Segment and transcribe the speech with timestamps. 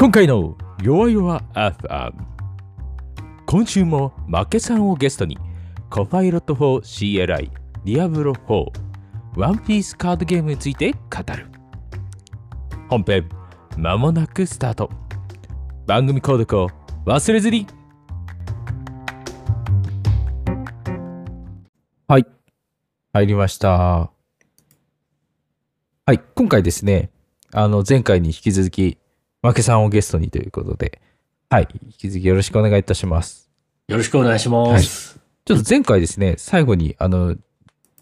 [0.00, 2.12] 今回の弱々 FM
[3.44, 5.36] 今週も負けさんをゲストに
[5.90, 7.50] コパイロット 4CLI
[7.84, 8.70] ディアブロ4
[9.36, 10.98] ワンピースカードゲームについて語
[11.36, 11.46] る。
[12.88, 13.28] 本編
[13.76, 14.90] まもなくスタート。
[15.86, 16.70] 番組購読を
[17.04, 17.66] 忘れずに。
[22.08, 22.26] はい。
[23.12, 23.68] 入りました。
[23.68, 24.10] は
[26.08, 26.18] い。
[26.34, 27.10] 今回ですね
[27.52, 28.96] あの前回に引き続き
[29.42, 31.00] 負けさんをゲストにということで
[31.48, 33.50] はい引き続きよろしくお願いいたします
[33.90, 35.18] よろしくお願いします。
[35.44, 37.34] ちょっと前回ですね、最後に、あの、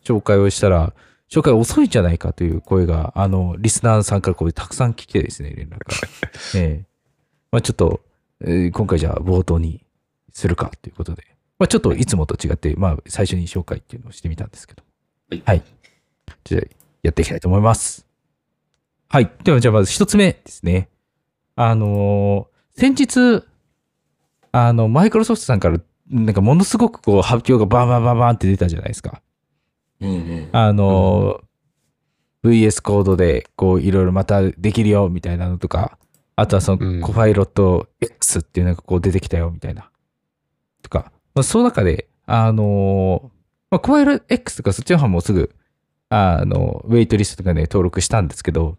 [0.05, 0.93] 紹介をしたら、
[1.31, 6.09] 紹介遅いんじゃないかという声が、あの、リスナーさんからこうたくさん来てですね、連絡が。
[6.61, 6.85] ええ
[7.51, 8.03] まあちょっと、
[8.43, 9.83] えー今回じゃあ冒頭に
[10.31, 11.25] するかということで、
[11.59, 14.83] まあちょっといつもと違って、まあ最初に紹介っていうのをしてみたんですけど。
[15.31, 15.63] はいはい。
[16.45, 16.63] じゃあ、
[17.03, 18.05] やっていきたいと思います。
[19.09, 19.33] はい。
[19.43, 20.91] では、じゃあまず一つ目ですね。
[21.61, 23.45] あのー先日、
[24.53, 29.21] あの、マイクロソフトさんから、なんかものすごくこう発表がバンバンバンバンって出たじゃないですか。
[30.01, 30.49] うんうん。
[30.53, 31.41] あの、
[32.45, 35.99] VS コードでこういろいろまたできるよみたいなのとか、
[36.37, 39.91] あとはそうんのコパイロット X っていうのがこう出てきたよみたいな。
[40.83, 43.33] とか、まあ、その中で、あの、
[43.73, 45.53] まあ、コパイロット X とかそっちの方もすぐ、
[46.11, 48.79] あの、ウェイトリストとかね、登録したんですけど、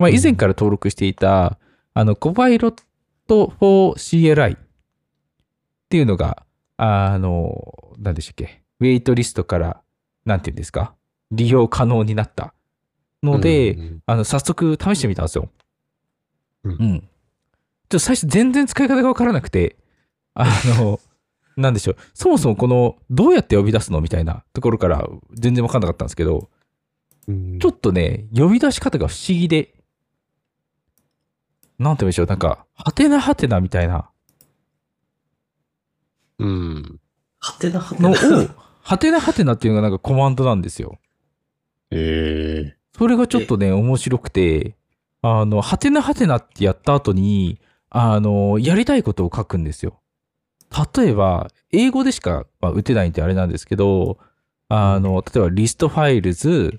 [0.00, 1.58] まあ、以前から登録していた、
[1.98, 2.74] あの、コパイロッ
[3.26, 4.58] ト 4CLI っ
[5.88, 6.44] ていうのが、
[6.76, 9.80] あの、何でしたっけ、ウェイトリストから、
[10.26, 10.94] なんていうんですか、
[11.30, 12.52] 利用可能になった
[13.22, 14.02] ので、うんうん。
[14.04, 15.48] あの、早速試してみたんですよ。
[16.64, 16.72] うん。
[16.72, 17.00] うん。
[17.00, 17.08] ちょっ
[17.88, 19.76] と最初全然使い方がわからなくて、
[20.34, 20.46] あ
[20.78, 21.00] の、
[21.56, 26.50] なんでしょう、そもそもこの、どうやって呼び出すのみたいなところから全然わかんなかったんですけど、
[27.26, 27.58] うん。
[27.58, 29.72] ちょっとね、呼び出し方が不思議で、
[31.78, 34.10] なんて言うんでしょう、なんか、はてなはてなみたいな
[36.38, 37.00] うん。
[37.38, 38.10] はてなはてな。、
[38.82, 40.98] はてなはてなっていうのがなんかコマンドなんですよ。
[41.90, 44.76] ええそれがちょっとね、面白くて、
[45.22, 47.60] あの、はてなはてなってやった後に、
[47.90, 50.00] あの、やりたいことを書くんですよ。
[50.96, 54.18] 例えば、英語でしか、まあ、打てないんであれなんですけど、
[54.68, 56.76] あの、例えば、リストファイルズ、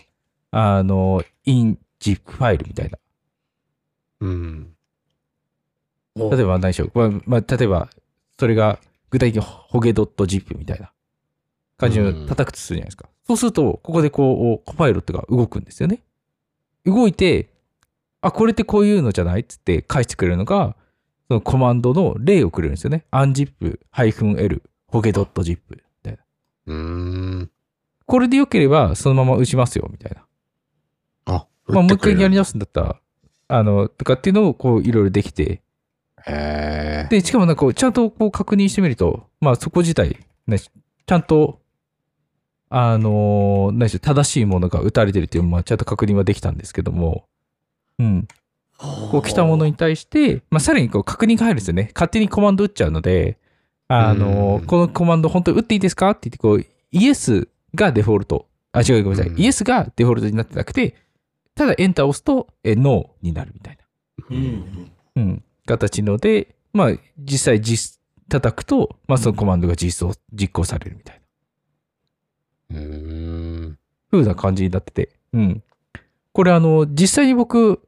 [0.51, 2.97] あの、in zip ファイルみたいな。
[4.21, 4.76] うん。
[6.19, 6.91] お例えば何でしょう。
[6.93, 7.89] まあ、まあ、例えば、
[8.39, 8.79] それが
[9.09, 10.91] 具体的にホゲ .zip みたいな
[11.77, 13.09] 感じを叩くとするじゃないですか。
[13.25, 16.01] そうすると、ここでこう、コパイロットが動くんですよね。
[16.85, 17.49] 動いて、
[18.21, 19.41] あ、これってこういうのじゃない？
[19.41, 20.75] っつって返してくれるのが、
[21.27, 23.05] そのコマンドの例をくれるんですよね。
[23.11, 26.19] unzip-l ホゲ .zip みたいな。
[26.67, 27.51] うーん。
[28.05, 30.25] これで良ければ、そのまま打ちますよ、みたいな。
[31.25, 32.37] あ、まあ、もう一回やりな。
[32.37, 32.95] 直すんだったら、
[33.49, 35.61] あの、とかっていうのをこう、いろいろできて、
[36.27, 41.61] ええで、しかもなんかこう、ちゃんとこう確認してみると、まあそこ自体、ね、ちゃんと、
[42.69, 47.25] あのー何でしょう正しいものが打たれてるっていうまあちゃんと確認はできたんですけども、
[47.99, 48.27] うん。
[48.77, 51.91] こう来たものに対して、まあさらにこう確認が入るんですよね。
[51.93, 53.37] 勝手にコマンド打っちゃうので、
[53.87, 58.47] あのーうんこのコマンド本当に打っていいですかって言って、こう、イエスがデフォルト。
[58.73, 59.29] あ、違う、ごめんなさい。
[59.29, 60.95] うんイエスがデフォルトになってなくて、
[61.55, 64.25] ただエンターを押すと、え、ノーになるみたいな。
[64.29, 64.91] うん。
[65.15, 71.21] うん、形ので、まあ、実際実、叩くと、まあ、そのコマンドが実装、実行されるみたい
[72.71, 73.79] なうーん。
[74.11, 75.63] 風な感じになってて、うん。
[76.33, 77.81] これ、あの、実際に僕、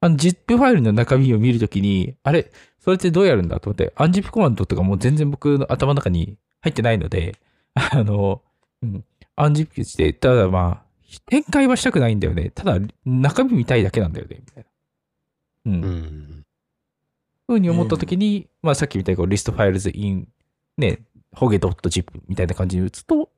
[0.00, 2.50] あの、ZIP ファイルの中身を見るときに、あれ、
[2.80, 7.36] それってどうやるんだと思って、アンジップコマンドとかもう全然僕の頭の中に入ってないので、
[7.74, 8.42] あの、
[8.82, 9.04] うん、
[9.36, 10.92] アンジップして、ただまあ、
[11.26, 12.50] 展開はしたくないんだよね。
[12.50, 14.64] ただ、中身見たいだけなんだよね、みたい
[15.66, 15.72] な。
[15.72, 16.41] うんうん。
[17.46, 20.28] ふうに思ったときに、まあさっきみたいにこうリストファイルズ in
[20.76, 21.00] ね、
[21.34, 23.30] ホゲ .zip みたいな感じに打つと、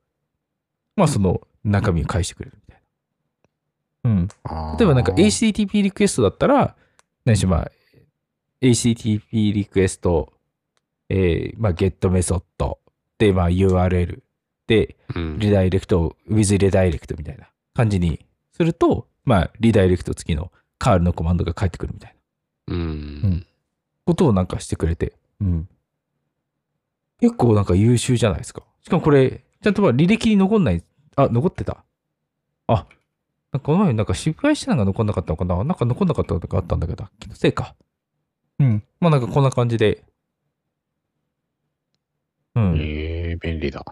[0.95, 2.81] まあその中身を返してくれるみたい
[4.03, 4.09] な。
[4.11, 4.27] うん。
[4.77, 6.75] 例えばなんか HTTP リクエストだったら、
[7.25, 7.71] 何でしまあ、
[8.61, 10.31] HTTP リクエスト、
[11.09, 12.79] えー、まあ get メソッド
[13.17, 14.21] で、まあ URL
[14.67, 22.15] で、うんリダイレクト、with redirect みたいな感じにすると、まあリダイレクト付きのカールのコマンドが返ってくるみたい
[22.67, 22.75] な。
[22.75, 23.45] うん。
[24.05, 25.67] ことをなんかしてくれて、うん。
[27.19, 28.63] 結構なんか優秀じゃないですか。
[28.83, 30.83] しかもこれ、ちゃんとまあ履歴に残んない、
[31.15, 31.83] あ、残ってた？
[32.67, 35.55] あ、なんかこの前なんか失敗したのが残んなかったのかな？
[35.63, 37.75] なんか残んなかったのがあったんだけど、気のせいか。
[38.59, 38.83] うん。
[38.99, 40.03] まあなんかこんな感じで。
[42.55, 42.77] うん。
[42.77, 43.83] ええ便利だ。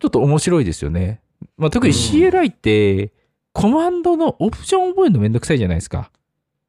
[0.00, 1.20] ちょっと面白いですよね。
[1.56, 3.12] まあ特に CLI って、
[3.52, 6.10] コマンドのオプション覚えるのめんどくさいじゃないですか。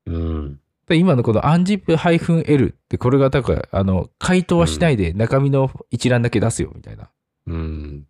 [0.06, 0.60] うん。
[0.90, 7.10] で今のこの unzip-l ってこれがだから、あの、回答はしないで中身の一覧だけ出すよみたいな。
[7.48, 8.08] うん。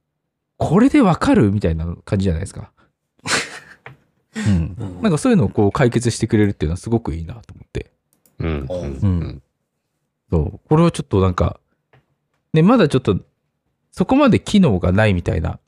[0.57, 2.71] これでわかるみたいな感じじゃないですか。
[4.35, 4.75] うん。
[4.79, 7.91] うんなんかそういうのをこう解決してくれるっていうのはすごくいいなと思って。
[8.39, 8.47] うん。
[8.47, 9.41] ううんん。
[10.31, 10.59] そう。
[10.67, 11.59] これはちょっとなんか、
[12.53, 13.17] ね、まだちょっと、
[13.91, 15.59] そこまで機能がないみたいな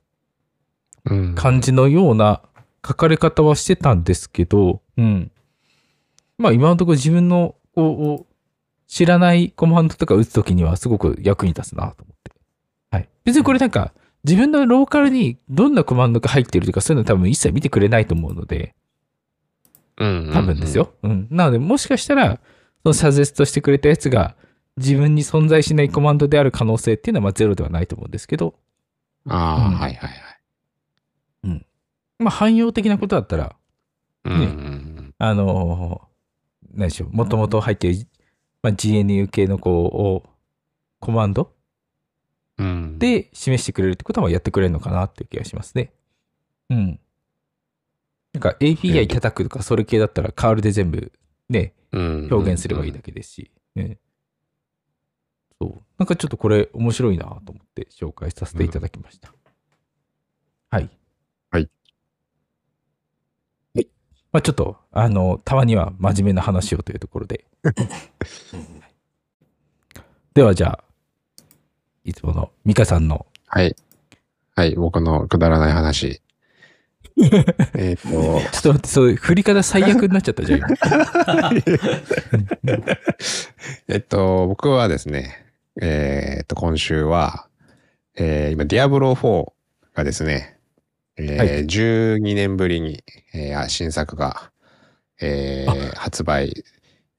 [1.09, 1.35] うん。
[1.35, 2.41] 感じのような
[2.85, 5.31] 書かれ方はしてたんですけど、うん。
[6.41, 8.33] まあ今のところ自分のこう
[8.87, 12.31] 知らないコマンドとか打つときにはすごく役に立つなと思って。
[12.91, 13.09] はい。
[13.23, 13.93] 別にこれなんか
[14.23, 18.75] 自分のローカルにどんなコマンドが入ってるとかそういうの多分一切見てくれないと思うので、
[19.97, 20.31] うん。
[20.33, 20.93] 多分ですよ。
[21.03, 21.27] うん。
[21.29, 22.39] なのでもしかしたら、
[22.83, 24.35] そのサジェストしてくれたやつが
[24.77, 28.55] 自分に存在しないコマンドである可能性っていうのはまあゼロではないと思うんですけど、
[29.27, 31.65] ああ、うんはいはいはい。
[32.19, 33.55] まあ汎用的なことだったら、
[34.25, 36.10] うんうんあのー
[36.73, 38.07] 何でしょう、もともと入ってる、
[38.61, 40.29] まあ、GNU 系のこう、
[40.99, 41.53] コマンド？
[42.99, 45.91] で示してくれるってことはやってくれるのかなっていう気がしますね。
[46.69, 46.99] うん。
[48.33, 51.11] なんか API 叩くとかそれ系だったらカールで全部
[51.49, 53.97] ね、うん、表現すればいいだけですし、ね
[55.59, 55.81] そう。
[55.97, 59.33] なんかちょっとこれ面白いなと思って紹介させていただきました。
[60.69, 60.83] はい。
[60.83, 60.89] はい。
[64.31, 67.45] まあちょっと、あの、たまには真面目な話をというところで。
[70.33, 70.83] ではじゃあ、
[72.05, 73.75] いつものミカさんの、はい。
[74.55, 76.21] はい、僕のくだらない話。
[77.75, 80.67] えっと、ちょっと待って、そういう振り方最悪になっちゃったじゃん、今。
[83.89, 85.45] えっと、僕はですね、
[85.81, 87.47] えーっと、今週は、
[88.15, 89.51] えー今、ディアブロ4
[89.93, 90.57] がですね、
[91.21, 93.03] えーはい12年ぶりに、
[93.33, 94.51] えー新作が、
[95.21, 96.63] えー発売、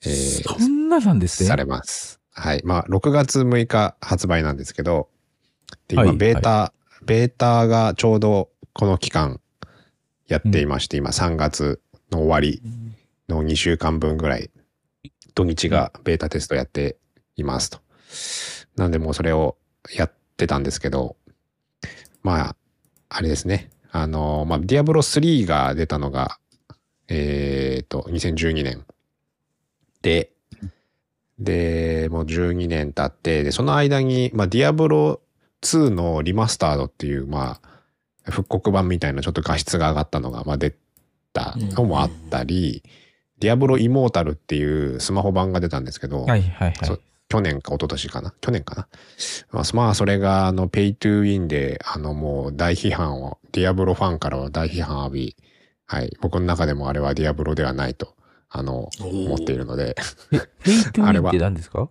[0.04, 1.48] えーそんななんですね。
[1.48, 2.20] されます。
[2.32, 2.62] はい。
[2.64, 5.08] まあ、6月6日発売なんですけど、
[5.88, 6.72] で今、はいベータ、
[7.04, 9.40] ベータがちょうどこの期間
[10.26, 12.62] やっていまして、今3月の終わり
[13.28, 14.50] の2週間分ぐらい、
[15.34, 16.96] 土日がベータテストやって
[17.36, 17.80] いますと。
[18.76, 19.56] なんでもうそれを
[19.94, 21.16] やってたんですけど、
[22.22, 22.56] まあ、
[23.08, 23.70] あれですね。
[23.92, 26.38] あの、まあ、ディアブロ3が出たのが、
[27.08, 28.86] えっ、と、2012年。
[30.00, 30.32] で、
[31.38, 35.20] で、もう12年経って、で、その間に、まあ、ディアブロ
[35.60, 37.60] 2の remastered っていう、ま
[38.24, 40.74] あ、復刻版みたいなちょっと画質が上がったのが、まあ、出
[41.34, 42.82] たのもあったり、
[43.40, 47.00] ディアブロイモータルっていうスマホ版が出たんですけど、はいはいはい。
[47.32, 48.34] 去年か一昨年かな？
[48.42, 48.88] 去年かな？
[49.52, 55.36] まあ、まあ、それが、あの、 pay to win で、あの、もう大批判を、ディアブロファンからは大批判を浴び、
[55.86, 58.14] はい、僕の中でもあれはディアブロではないと、
[58.50, 59.96] あの、思っているので、
[60.62, 61.88] pay to あれはーって何ですか？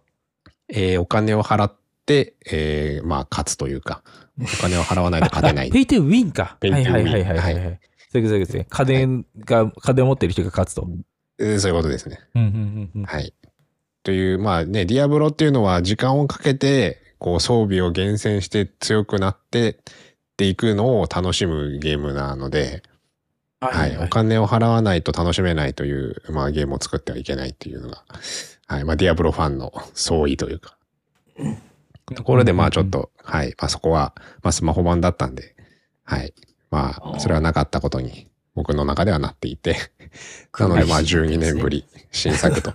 [0.69, 4.03] えーお金を払って、えーまあ、勝つというか、
[4.39, 5.73] お金を払わないと勝てないあ。
[5.73, 6.57] pay to win か。
[6.59, 7.65] pay to win はいはいはいはいはい。
[7.71, 7.77] は
[8.11, 8.67] そういうことですね。
[8.69, 10.87] 家電が、家電を持ってる人が勝つと。
[11.39, 12.19] えーそういうことですね。
[12.35, 13.33] うんうんうんうんはい。
[14.03, 19.75] という、まあね、ディアブロっていうのは時間をかけて、こう装備を厳選して強くなってっ
[20.37, 22.81] ていくのを楽しむゲームなので、
[23.59, 28.03] はい、お金を払わないと楽しめないという、まあゲームを作ってはいけないっていうのが、
[28.65, 30.77] はい、まあディアブロファンの相違というか。
[32.15, 35.55] ところでまあちょっと、はい、まあそこは、まあスマホ版だったんで、
[36.03, 36.33] はい、
[36.71, 39.77] まあそれはなかったことに僕の中ではなっていて、
[40.57, 42.73] なのでまあ12年ぶり新作と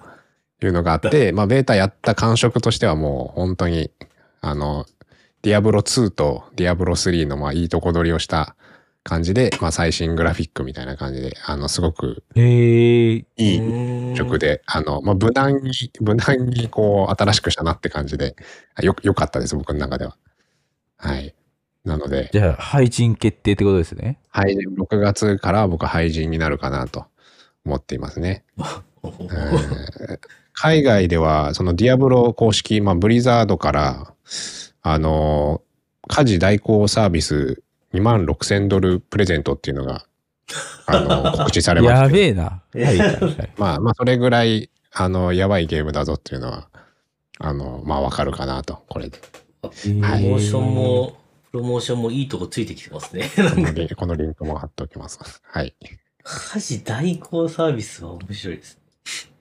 [0.65, 3.91] いうのがあって、まあベータやった感触としてはもう本当に、
[4.41, 4.87] あの、
[5.43, 8.57] ディアブロ2とディアブロ3のまあいいとこ取りをした
[9.03, 12.25] 感じで、まあ最新グラフィックみたいな感じで、あの、すごく。
[12.35, 18.35] いい曲で、あの、まあ無難に、無難にこう新しくしたなって感じで、
[18.83, 20.17] よ、よかったです、僕の中では。
[20.97, 21.35] はい。
[21.85, 24.19] なので、じゃあ、配信決定ってことですね。
[24.29, 27.07] 廃人、6月からは僕は廃人になるかなと
[27.65, 28.45] 思っていますね。
[30.59, 34.15] 海外では、そのディアブロ公式、まあ、ブリザードから、
[34.83, 35.67] あのー
[36.09, 40.07] 家事代行サービス2万6千ドルプレゼントっていうのが、
[40.87, 42.01] あのー 告知されまして。
[42.01, 42.63] やべえな。
[43.59, 46.69] まあ、まあ、それぐらい、あの、やばいゲームだぞっていうのは、
[47.39, 49.19] あの、まあ、わかるかなと、これで。
[49.61, 51.17] プロモーションも、
[51.51, 53.29] プロモーションもいいとこついてきてますね。
[53.37, 55.19] このリンこのリンクも貼っておきます。
[55.43, 55.75] はい。
[56.23, 58.79] 家事代行サービスは面白いです。
[59.05, 59.36] い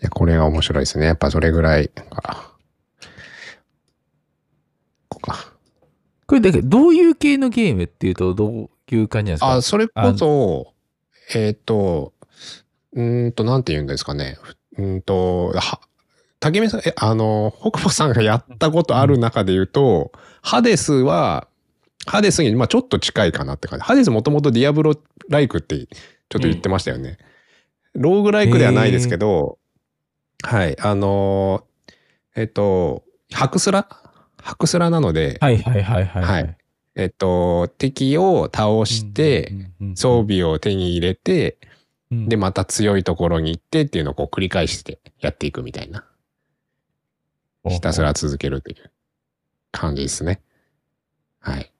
[0.00, 1.06] や、これが面白いですね。
[1.06, 1.90] やっぱそれぐらい、
[5.08, 5.52] こうか。
[6.26, 9.54] これだけど、どういう系のゲームっていうと、どういう感じなんですか？
[9.56, 10.74] あ、それこそ、
[11.34, 12.12] えっ、と、
[12.92, 14.38] うーんと、なんて言うんですかね。
[14.76, 15.80] うーんと、は、
[16.40, 21.48] 竹見さん、え、あの、北斗さんがやったことある中で言うと、ハデスは、
[22.06, 23.84] ハデスに、まあちょっと近いかなって感じ。
[23.84, 24.94] ハデスもともとディアブロ
[25.30, 25.88] ライクってちょっ
[26.28, 27.16] と言ってましたよね。
[27.94, 29.58] ローグライクではないですけど、
[30.42, 31.94] はい、あのー
[32.36, 33.88] えっと、ハクスラ？
[34.36, 36.22] ハクスラなので、はいはいはいはい。
[36.22, 36.56] はい
[36.96, 39.52] えっと、敵を倒して、
[39.96, 41.58] 装備を手に入れて、
[42.10, 46.06] 備で、また強いところに行ってっていうのをこう繰り返してやっていくみたいな。
[47.68, 48.92] ひたすら続けるという
[49.72, 50.40] 感じですね。
[51.40, 51.72] はい。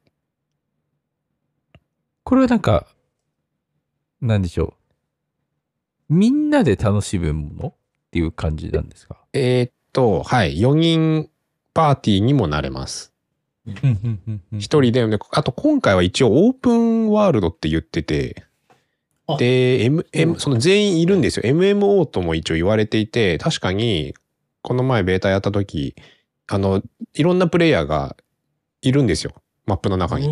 [2.24, 2.86] これはなんか、
[4.20, 4.83] なんでしょう。
[6.08, 7.74] みんなで楽しむものっ
[8.10, 9.16] ていう感じなんですか？
[9.32, 10.58] えーっと、はい。
[10.58, 11.30] 4人
[11.72, 13.12] パーティーにもなれます。
[13.66, 18.44] 一人で、であと今回は一応オープンワールドって言ってて、
[19.26, 21.44] あで、M う M んその全員いるんですよ。
[21.44, 24.14] MMO とも一応言われていて、確かに、
[24.60, 25.94] この前ベータやった時、
[26.46, 26.82] あの、
[27.14, 28.16] いろんなプレイヤーが
[28.82, 29.32] いるんですよ。
[29.64, 30.26] マップの中に。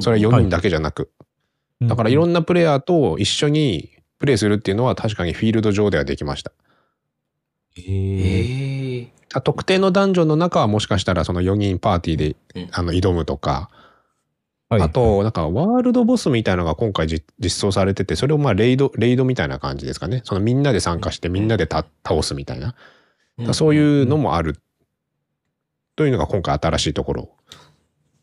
[0.00, 1.12] それは4人だけじゃなく。
[1.82, 3.90] だからいろなんなプレイヤーと一緒に
[4.22, 6.52] プレイするっていうのは確かにフィールド上ではできました。
[7.74, 7.88] へえ。
[7.88, 13.68] ええあ特定のダンジョンの中はもしかしたらその4人パーティーでうんあの挑むとか、
[14.68, 20.22] はいあと、なんか、ワールドボスみたいなのが今回実実装されてて、それをまあ、レイド、レイドみたいな感じですかね。
[20.24, 22.74] そのみんなで参加してみんなでた倒すみたいな。
[23.52, 24.62] そういうのもある。
[25.94, 27.30] というのが今回新しいところ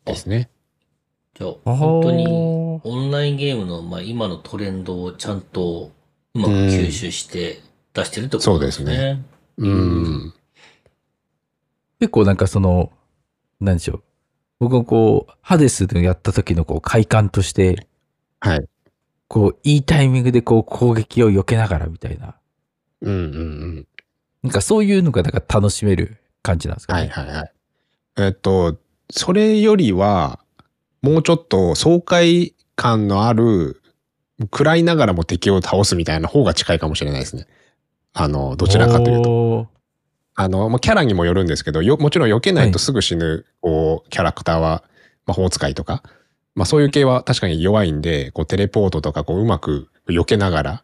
[0.06, 0.50] ですね。
[1.40, 5.92] じゃあ、あー本当にオンラインゲームの、まあ、今のトレンドをちゃんと
[6.36, 7.62] うまく吸収して
[7.94, 9.24] 出してるってことですね。
[9.58, 9.74] そうですう
[10.28, 10.34] ん。
[12.00, 12.92] 結構なんかその、
[13.62, 14.04] なんでしょう。
[14.60, 17.88] 僕もこう、ハデスでやった時のこう快感として、
[18.42, 18.66] はい。
[19.30, 22.36] こう、いいタイミングでこう攻撃を避けながらみたいな。
[23.02, 23.38] うんうんう
[23.80, 23.88] ん。
[24.44, 27.02] なんかそういうのがなんか楽しめる感じなんですかね。
[27.02, 27.52] はいはいはい。
[28.18, 28.78] えっと、
[29.10, 30.40] それよりは、
[31.02, 33.82] もうちょっと爽快感のある、
[34.42, 37.46] 食らいながらも敵を倒すみたいな方が近いかもしれないですね。
[38.14, 39.24] あの、どちらかというと。
[39.24, 39.68] と。
[40.36, 44.84] あの、まあ、キャラにもよるんですけど、よ、もちろん避けないとすぐ死ぬ、こう、キャラクターは、
[45.26, 46.02] 魔法使いとか、
[46.56, 50.84] まあそういう系は確かに弱いんで、こう、テレポートとか、こう、うまく避けながら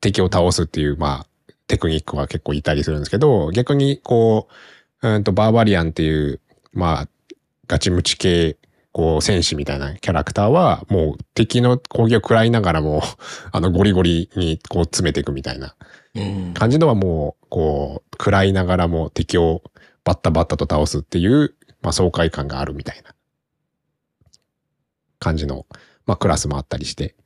[0.00, 1.26] 敵を倒すっていう、まあ、
[1.66, 4.48] テクニックは結構いたりするんですけど、逆に、こ
[5.02, 6.40] う、うんと、バーバリアンっていう、
[6.72, 7.08] まあ、
[7.66, 8.56] ガチムチ系、
[8.94, 13.02] こう、戦士みたいなキャラクターは、もう敵の攻撃を食らいながらも、
[13.50, 15.74] あの、ゴリゴリにこう詰めていくみたいな
[16.14, 16.54] うん。
[16.54, 19.64] 感じのはもう、こう、食らいながらも敵を
[20.04, 23.16] バッタバッタと倒すっていう、まあ、爽快感があるみたいな
[25.18, 25.66] 感じの、
[26.06, 27.16] まあ、クラスもあったりして、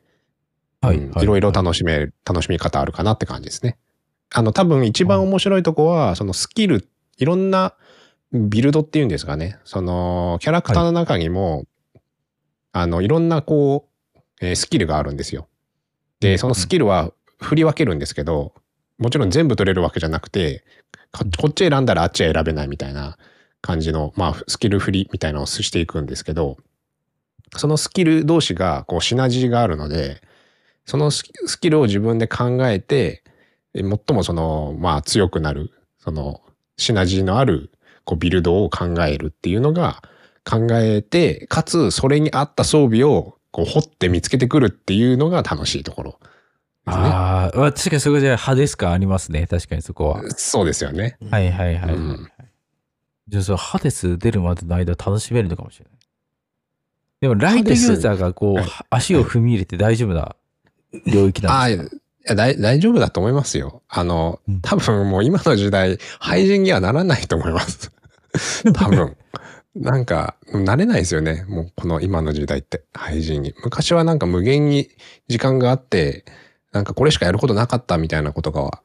[0.81, 0.97] はい。
[0.97, 3.77] うんいろいろ楽しめ、楽しみ方あるかなって感じですね。
[4.31, 7.75] あの、多分一番面白いとこは、そのスキル、いろんな
[8.33, 9.59] ビルドっていうんですかね。
[9.65, 11.65] その、キャラクターの中にも、
[12.73, 15.49] あの、いろんなこう、えースキルがあるんですよ。
[16.21, 18.53] で、そのスキルは振り分けるんですけど、
[18.99, 20.65] もちろん全部取れるわけじゃなくて、
[21.13, 23.17] かこっち選んだらあっちは選べないみたいな
[23.61, 26.59] 感じの、まあ、スキル振りみたいなのをしていくんですけど、
[27.57, 30.21] そのスキル同士が、こう、シナジーがあるので、
[30.85, 31.23] そのス
[31.61, 33.23] キルを自分で考えて、
[33.75, 36.43] え最もその、まあ強くなる、その、
[36.77, 37.71] シナジーのある、
[38.09, 40.03] こう、ビルドを考えるっていうのが、
[40.49, 46.17] 考えて、かつ、それに合った装備を、こう、掘って見つけてくるっていうのが楽しいところね。
[46.87, 49.47] ああ、まあ確かにそこじゃ派手す感ありますね。
[49.47, 50.23] 確かにそこは。
[50.31, 51.19] そうですよね。
[51.31, 51.95] はいはいはいはい。
[51.95, 52.29] うん
[53.29, 55.95] じゃあそのハデス出るまでの間楽しめるのかもしれない。
[57.21, 60.35] でもライトユーザーがこう、はい足を踏み入れて大丈夫な
[61.05, 62.03] 領域ああ、いなんですか？
[62.25, 63.83] や大大丈夫だと思いますよ。
[63.87, 67.93] あのうん、多分もう今の時代、廃人にはならないと思います。
[68.75, 69.17] 多分。
[69.75, 71.45] なんか、慣れないですよね。
[71.49, 73.55] もうこの今の時代って、廃人に。
[73.63, 74.89] 昔はなんか無限に
[75.29, 76.25] 時間があって、
[76.73, 78.81] なんかこれしかやることなかったみたいなことが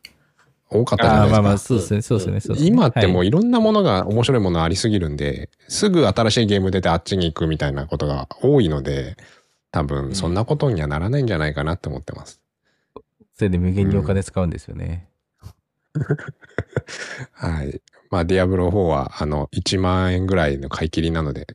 [0.69, 1.35] 多かったじゃないですか。
[1.38, 2.39] ああまあまあ、そうですね、そうですね。
[2.41, 9.17] そうですね今ってもうはいいろんなものが面白いものありすぎるんで、すぐ新しいゲーム出てあっちに行くみたいなことが多いので、
[9.71, 12.41] 多分そんなことにはならないんじゃないかなって思ってます。
[13.35, 15.07] それで無限にお金使うんですよね。
[17.33, 17.81] はい。
[18.13, 21.48] まあ、ディアブロ4は、あの、1万円ぐらいの買い切りなので、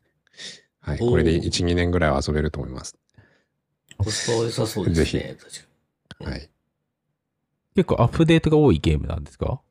[0.81, 0.99] はい。
[0.99, 2.97] これで1、2年ぐらいは遊べると思います。
[3.97, 5.37] コスパは良さそうですね。
[5.39, 6.49] 確かはい。
[7.75, 9.61] 結構アップデートが多いゲームなんですか？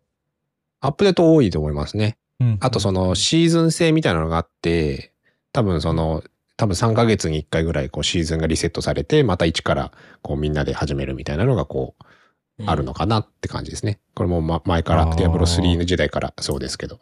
[0.80, 2.16] アップデート多いと思いますね。
[2.40, 5.12] うんあと、その、シーズン制みたいなのがあって、
[5.52, 6.24] 多分その、
[6.56, 9.92] 多分3ヶ月に1回ぐらい、こう、シーズンがリセットされて、また一から、
[10.22, 12.04] こう、みんなで始めるみたいなのが、こう、
[12.66, 13.98] あるのかなって感じですね。
[14.14, 17.00] これも、ま、前から、ディアブロ3の時代からそうですけど。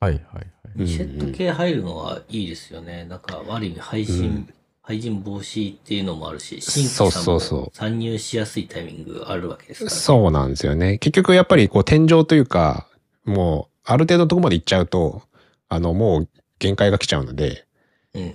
[0.00, 0.44] はいはいはい。
[0.44, 3.04] うんリセット系入るのはいいですよね。
[3.06, 4.54] なんか、ある意味配信、うん
[4.88, 10.00] 配信防止っていうのもあるし、新そう規さんそうそうも参入しやすいタイミングあるわけですから、ね。
[10.00, 10.96] そうなんですよね。
[10.96, 12.86] 結局やっぱりこう天井というか、
[13.26, 15.20] もうある程度のとこまで行っちゃうと、
[15.68, 17.58] あのもう限界が来ちゃうので、うん。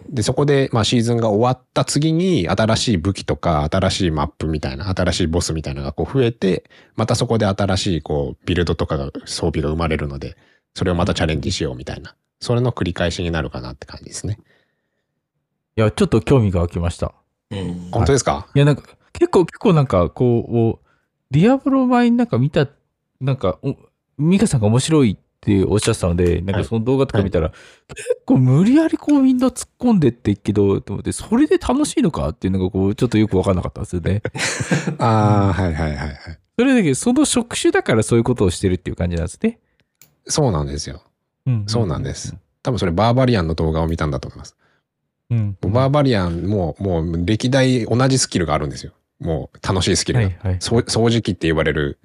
[0.09, 6.63] で、そこでまあシーズンが終わった次に新しい武器とか新しいマップみたいな、新しいボスみたいなのがこう増えて、
[6.95, 10.35] またそこで新しいこうビルドとかが装備が生まれるので、
[10.75, 12.15] それをまたチャレンジしようみたいな。
[12.39, 14.37] それの繰り返しになるかなって感じですね。
[15.77, 17.13] いや、ちょっと興味が湧きました。
[17.51, 17.89] うん。
[17.91, 18.47] 本当ですか？
[18.53, 20.87] いや、なんか、結構、結構なんか、こう、
[21.31, 22.67] ディアブロ前になんか見た、
[23.21, 23.75] なんか、お
[24.17, 34.21] ミカさんが面白いっておっしゃってたので、なんかその動画とか見たら、結構無理やりこうみんな突っ込んでっていくけど、と思って、それで楽しいのかっていうのがこう、ちょっとよくわかんなかったんですよね。
[34.99, 36.17] ああ、はいはいはいはい。
[36.57, 39.59] それだけど、その職種だからそういうことをしてるっていう感じなんですね。
[40.27, 41.01] そうなんですよ。
[41.45, 42.35] うんそうなんです。
[42.61, 44.55] 多分それバーバリアンの動画を見たんだと思います。
[45.29, 45.57] うん。
[45.61, 48.93] バーバリアンも、もう歴代同じスキルがあるんですよ。
[49.19, 50.25] もう楽しいスキルが。
[50.25, 50.57] はいはい。
[50.59, 51.99] 掃除機って呼ばれる、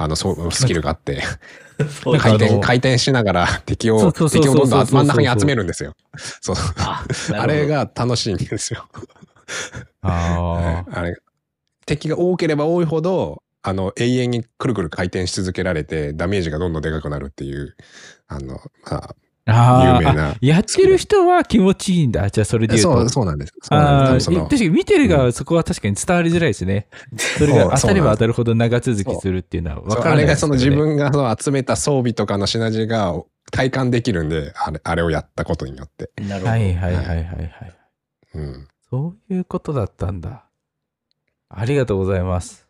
[0.00, 1.22] あの、そうスキルがあって、
[2.20, 5.94] 回転、回転しながら敵を、敵をどんどん真ん中に集めるんですよ。
[6.40, 6.56] そう。
[6.76, 8.88] あ、あれが楽しいんですよ。
[10.02, 10.98] ああ。
[10.98, 11.16] あれ。
[11.84, 17.76] 敵が多ければ多いほど、あの、永遠にくるくる回転し続けられて、ダメージがどんどんでかくなるっていう、
[18.28, 19.16] あの、まあ。
[19.48, 20.34] 有名な。
[20.40, 22.28] やってる人は気持ちいいんだ。
[22.30, 22.98] じゃあ、それで言うと。
[23.00, 23.52] そう、そうなんです。
[23.62, 24.26] そうなんです。
[24.30, 26.88] 確かに見てる側、そこは確かに伝わりづらいですね。
[27.38, 33.14] それが当たれば当たるほど長続きするっていうのは分からないねあれがその自分がその集めた装備とかのシナジーが
[33.50, 36.10] 体感できるんで、あれあれをやったことによって。
[36.20, 36.50] なるほど。
[36.50, 37.48] はいはいはいはいはい。
[38.34, 38.68] うん。
[38.90, 40.44] そういうことだったんだ。
[41.50, 42.66] ありがとうございます。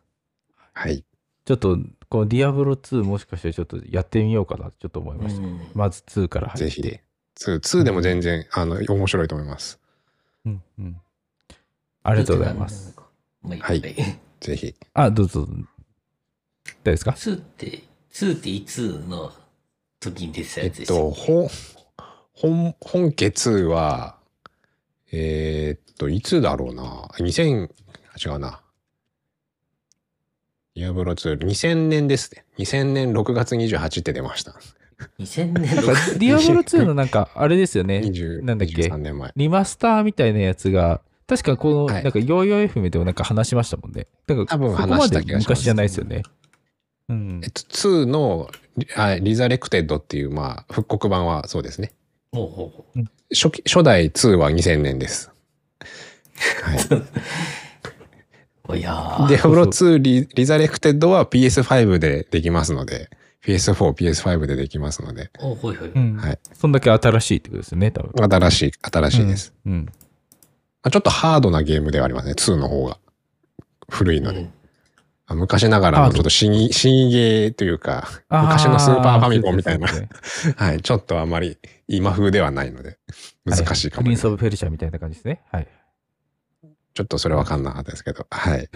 [0.73, 1.03] はい。
[1.45, 1.77] ちょっと、
[2.09, 5.41] このディアブロ2もしかしてちょっとやってみようかなとちょっと思いました。
[5.41, 7.03] うんまず2から入ぜひって。。
[7.39, 9.79] 2、2でも全然、あの、面白いと思います。
[10.45, 11.01] うんうん。
[12.03, 12.97] ありがとうございます。。
[13.43, 13.81] はいはい。
[14.39, 14.75] ぜひ。
[14.93, 15.41] あ、どうぞ。
[15.45, 15.55] 大丈
[16.83, 19.31] 夫ですか？2って、2っていつの
[19.99, 21.49] 時に出てたえっやつでしたと、本、
[22.33, 24.17] 本、本家2は、
[25.11, 26.83] えーっと、いつだろうな
[27.19, 28.61] ？2000、あ違うな。
[30.79, 32.45] ディアブロ2、2000年ですね。
[32.57, 34.55] 2000年6月28って出ました。
[35.19, 37.99] 2000年なんかディアブロ2のなんか、あれですよね。
[37.99, 39.33] 20なんだっけ？23年前。
[39.35, 44.07] リマスターみたいなやつが、確かこの、はいなんか、ヨーヨー FM でもなんか話しましたもんね。
[44.25, 46.23] なんか、多分話した気がします昔じゃないですよね。
[47.09, 47.51] うんえっ。
[47.51, 51.91] と、2のリあリザレクテッドっていう、まあ、復刻版はそうですね。
[52.31, 55.29] ほうほうほう初期初代2は2000年です。
[56.63, 56.79] はい。
[58.69, 63.09] おいやーディアブロ2リリザレクテッドは PS5 でできますので、
[63.43, 65.89] PS4、PS5 でできますので、おほいほい。
[65.89, 66.17] うん。
[66.17, 66.39] はい。
[66.53, 68.23] そんだけ新しいってことですよね、多分。
[68.31, 69.53] 新しい、新しいです。
[69.65, 69.73] うん。
[69.73, 69.85] うん。
[69.85, 69.91] ま
[70.83, 72.99] あ、ちょっとハードなゲームではありますね、2の方が。
[73.89, 74.39] 古いので。
[74.39, 74.53] うん
[75.31, 80.09] あ昔ながらのちょっと死に、死にゲーというか、昔のスーパーファミコンみたいなね
[80.57, 82.97] はい、ちょっとあまり今風ではないので、
[83.45, 85.41] 難しいかも、ねはプリンス・オブ・ペルシャみたいな感じですね。
[85.51, 85.67] はい。
[86.99, 88.67] ちょっとそれわかんなかったですけど、はい。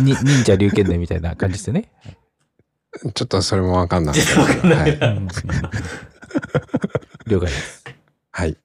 [0.00, 1.88] え に忍者龍剣伝みたいな感じですよね。
[3.14, 4.98] ちょっとそれもわかんなかったですけど、はい。
[7.28, 7.84] 了解です。
[8.32, 8.56] はい。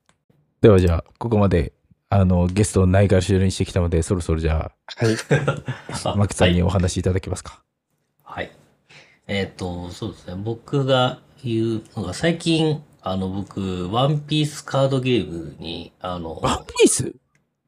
[0.61, 1.73] ではじゃあ、ここまで、
[2.09, 5.15] あの、ゲストをないから後ろにしてきたので、そろそろじゃはい。
[6.03, 7.61] あ、マキさんにお話しいただけますか？
[8.23, 8.51] はい。
[9.27, 10.33] えっ、と、そうですね。
[10.35, 16.87] 僕が言うのが、最近、あの、僕、ワンピースカードゲームに、あの、ワンピー。
[16.87, 17.13] ス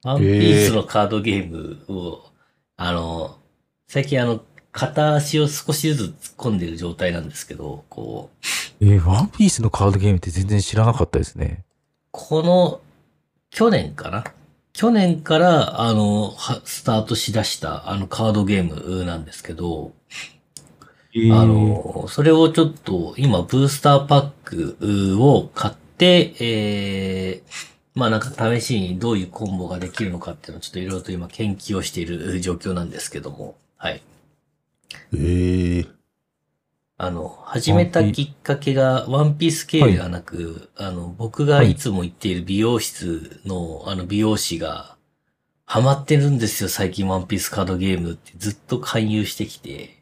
[0.04, 2.24] ワンピースのカードゲームを、
[2.76, 3.38] あの、
[3.88, 8.32] 最近あの、片足を少しずつ突っ込んでる状態なんですけど、こ
[8.82, 11.64] う、えーワンピースのカードゲームって全然知らなかったですね。
[12.10, 12.82] この、
[13.52, 14.24] 去年かな？
[14.74, 19.92] 去年から、あの、はスタートしだした、あの、カードゲームなんですけど、
[21.32, 34.04] あの、それをちょっと、今、ブースターパックを買って、えー、まあなんか試しにどういうコンボができるのかっていうのをちょっといろいろと今研究をしている状況なんですけども、はい。
[35.16, 35.98] ええ
[37.00, 44.98] あの、始めたきっかけがワンピース系ではなく、あの、僕がいつも行っている美容室の、あの、美容師が、
[45.66, 49.97] ハマってるんですよ、最近ワンピースカードゲームってずっと勧誘してきて、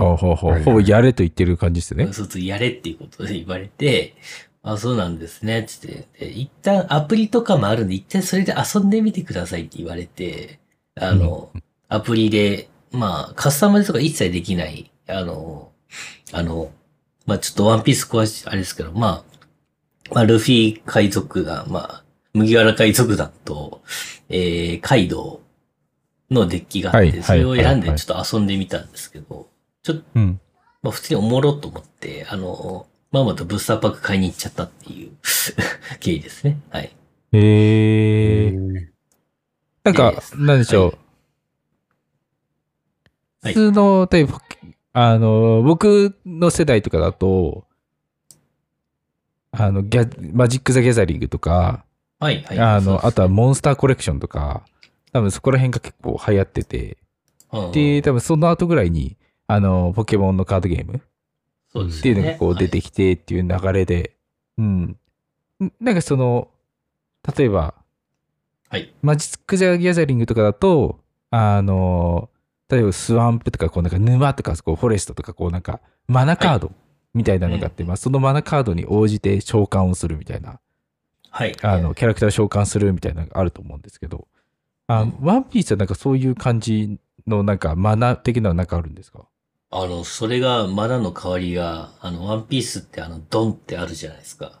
[0.00, 0.50] ほうほうほう。
[0.52, 2.04] はいほぼやれと言ってる感じですね。
[2.06, 4.14] そうするとやれっていうことで言われて、
[4.62, 6.08] あ、そうなんですね、つって。
[6.18, 10.60] で一旦アプリとかもあるんで、一旦それで遊んでみてくださいって言われて、
[10.94, 11.50] あの、
[11.88, 15.72] アプリで、まあ、カスタマイズとか一切できない、あの、
[16.32, 16.70] あの、
[17.26, 23.82] まあちょっとワンピース詳しい、あれですけど、まあ、まあ、ルフィ海賊団、まあ、麦わら海賊団と、
[24.28, 25.40] えー、カイド
[26.30, 29.48] ウのデッキがあって、はいそれを選んでちょっと遊んでみたんですけど、
[29.82, 30.40] ちょっと、うん。
[30.82, 35.10] まあ普通におもろと思って、あの、まあまたブースターパック買いに行っちゃったっていう
[36.00, 36.60] 経緯ですね。
[36.70, 36.90] はい。
[37.32, 38.52] へえ。
[39.84, 40.98] なんかで、なんでしょう。
[43.42, 44.42] はい普通の、例えば、
[44.92, 47.64] あの、僕の世代とかだと、
[49.50, 51.84] あの、ギャマジック・ザ・ギャザリングとか、
[52.18, 52.58] はい、はい。
[52.58, 54.62] あの、そうですあとはモンスターコレクションとか、
[55.12, 56.98] 多分そこら辺が結構流行ってて、
[57.52, 59.16] うんで、多分その後ぐらいに、
[59.52, 60.98] あの、ポケモンのカードゲーム？
[60.98, 61.00] っ
[61.72, 64.16] そうですていうのがこう出てきてっていう流れで、
[64.58, 64.96] うん。
[65.62, 66.48] んなんかその、
[67.36, 67.74] 例えば、
[68.68, 68.92] はい。
[69.02, 72.28] マジック・ザ・ギャザリングとかだと、あの、
[72.68, 76.72] 例えばスワンプとか、こうなんか沼とか、こうフォレストとか、こうなんかマナカード
[77.14, 80.60] みたいなのがあって、まあそのマナカードに応じて召喚をするみたいな、
[81.30, 81.56] はい。
[81.62, 84.28] あの、キャラクターを召喚するみたいなのがあると思うんですけど、
[84.86, 89.26] あうんワンピースはなんかそういう感じのなんかマナ的なのなんかあるんですか？
[89.70, 94.60] あの、それが、マナの代わりが、あの、ワンピースってあの、ドンってあるじゃないですか。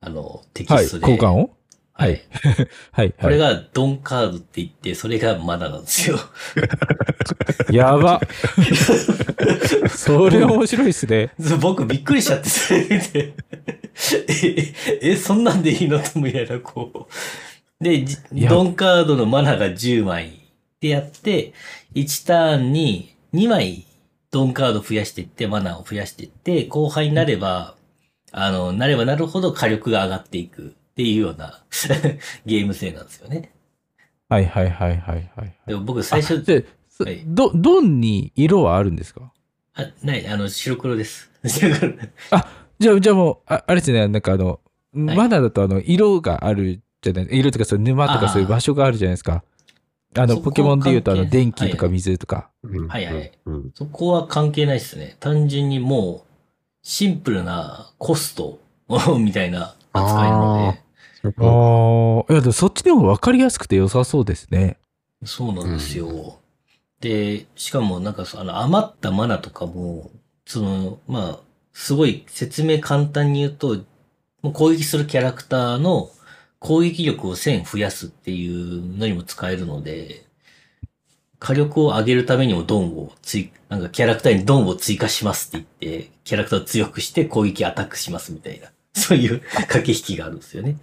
[0.00, 1.12] あの、テキはい、ストで。
[1.12, 1.50] 交換を？
[1.94, 2.20] ははいい。
[2.92, 3.14] はい、はい。
[3.20, 6.18] これがドンカードって言って、それがマナなんですよ。
[7.70, 8.20] やば。
[9.88, 11.30] それ面白いっすね。
[11.60, 13.34] 僕びっくりしちゃって、それ見て。
[14.28, 14.74] え、
[15.12, 17.08] え、そんなんでいいのと思いながら、こ
[17.80, 17.84] う。
[17.84, 18.04] で、
[18.48, 20.40] ドンカードのマナが10枚
[20.80, 21.54] でやって、
[21.94, 23.85] 1ターンに2枚
[24.36, 27.74] ドンカード増やしていって、マナを増やしていって、後輩になれば、
[28.32, 31.62] あの、なればなるほど火力が上がっていくっていうような
[32.44, 33.50] ゲーム性なんですよね。
[34.28, 35.54] はい、はい、はい、はい、はい。
[35.66, 39.32] でも僕最初、あで、そはいど、ドンに色はあるんですか？
[39.74, 41.30] あ、ない、あの、白黒です。
[41.46, 41.92] 白黒。
[42.78, 44.60] じゃあ、じゃあもう、ああれですね、なんかあの、
[44.92, 49.42] マナだとあの、色があるじゃない、色とかそう沼とかあーそういう場所があるじゃないですか。
[50.14, 52.50] あの、ポケモンで言うとあの、電気とかはい水とか。
[52.88, 53.70] はいはいうん。
[53.74, 55.16] そこは関係ないですね。
[55.20, 56.26] 単純にもう、
[56.82, 58.60] シンプルなコスト
[59.18, 60.86] みたいな扱いなので、
[61.36, 64.78] ああ、いや、でもそっちの方が分かりやすくて良さそうですね。
[65.24, 66.38] そうなんですよ。
[67.00, 70.10] で、しかもなんかそあの余ったマナとかも、
[70.44, 71.40] その、まあ、
[71.72, 73.76] すごい説明簡単に言うと、
[74.42, 76.10] もう攻撃するキャラクターの
[76.58, 80.26] 攻撃力を1000増やすっていうのにも使えるので、
[81.38, 90.76] 火力を上げるためにもドンを追、なんかキャラクターにドンを追加しますって言って、キャラクターを強くして攻撃アタックしますみたいな、 そういう駆け引きがあるんですよね。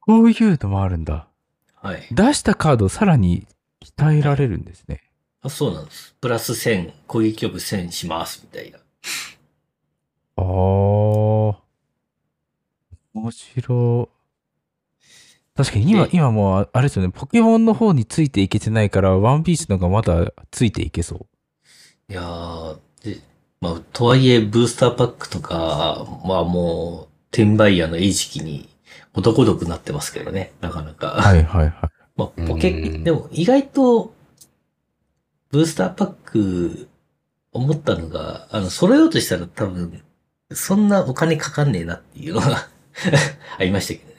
[0.00, 1.28] こういうのもあるんだ。
[1.76, 2.06] はい。
[2.10, 3.46] 出したカードをさらに
[3.82, 5.02] 鍛えられるんですね。
[5.42, 6.14] あそうなんです。
[6.20, 8.78] プラス1000、攻撃力1000しますみたいな。
[10.36, 10.44] ああ。
[13.14, 14.23] 面白い。
[15.56, 21.14] 確かに今、で今もう、あれですよね、ポケモンの方についていけてないから、ワンピースの方がまだついていけそ
[22.08, 22.12] う。
[22.12, 23.20] いやー、で、
[23.60, 28.68] まあ、とはいえ、ブースターパックとか、まあもう、転売屋の餌食に、
[29.14, 31.12] 男どくなってますけどね、なかなか。
[31.12, 31.72] はいはいはい。
[32.16, 34.12] まあ、ポケう、んでも意外と、
[35.52, 36.88] ブースターパック、
[37.52, 40.02] 思ったのが、あの、揃えようとしたら多分、
[40.52, 42.68] そんなお金かかんねえなっていうのが
[43.58, 44.13] ありましたけど。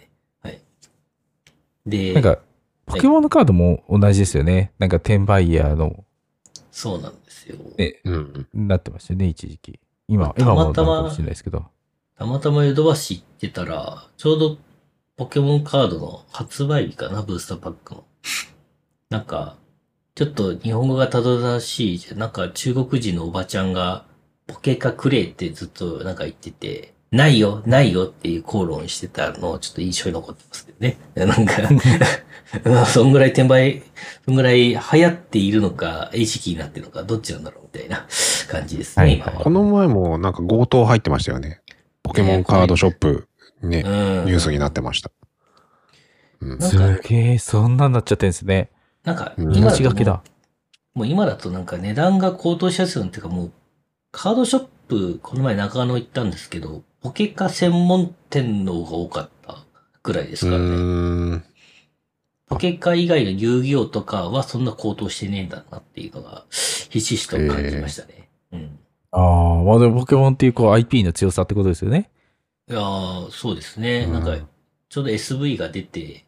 [1.86, 2.39] で、なんか、
[2.86, 4.71] ポケモンのカードも同じですよね。
[4.80, 6.04] なんか、転売ヤーの、
[6.71, 7.58] そうなんですよ。
[7.78, 8.48] ねうん。
[8.54, 9.80] なってましたよね、一時期。
[10.08, 11.65] 今、たまたま今もかもしれないですけど。
[12.17, 14.58] たまたまヨドバシ行ってたら、ちょうど
[15.17, 18.04] ポケモンカードの発売日かな、ブースターパックの。
[19.10, 19.56] なんか、
[20.15, 24.06] ちょっと日本語がたどたどしい、なんか中国人のおばちゃんが、
[24.48, 30.97] ポケカくれってずっとなんか言ってて、ないよ、ないよっていう口論してたのをちょっと印象に残ってますけどね。
[31.15, 31.54] なんか、
[32.65, 33.84] うんそんぐらい転売、
[34.25, 38.06] そんぐらい流行っているのか、意識になってるのか、どっちなんだろうみたいな
[38.51, 39.32] 感じですね、はい今は。
[39.32, 41.62] この前もなんか強盗入ってましたよね。
[42.04, 43.28] ポケモンカードショップ
[43.63, 45.10] ね、うんニュースになってました。
[46.60, 48.69] すげえ、そんなんなっちゃってんですね。
[49.06, 50.21] なんか、命がけだ。
[50.93, 53.51] もう今だとなんか値段が高騰しやすいのっていうかもう、
[54.12, 59.63] カードショップ、この前中野行ったんですけど、ポケカ専門店の方が多かった
[60.02, 61.44] ぐらいですうからね。
[62.48, 68.30] ポケカ以外の遊戯王とかはそんな高騰してねえんだなっていうのが、ひしひしと感じましたね。
[68.52, 68.80] うん。
[69.12, 72.10] ああ、まあでもポケモンっていうこう IP の強さってことですよね。
[72.68, 74.06] いやーそうですね。
[74.08, 74.38] うんなんか、
[74.89, 76.26] ちょうど SV が出て、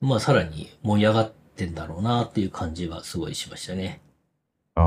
[0.00, 4.02] まあさらに盛り上がっってんだろうなっていう感じはすごいしましたね。
[4.74, 4.84] ああ。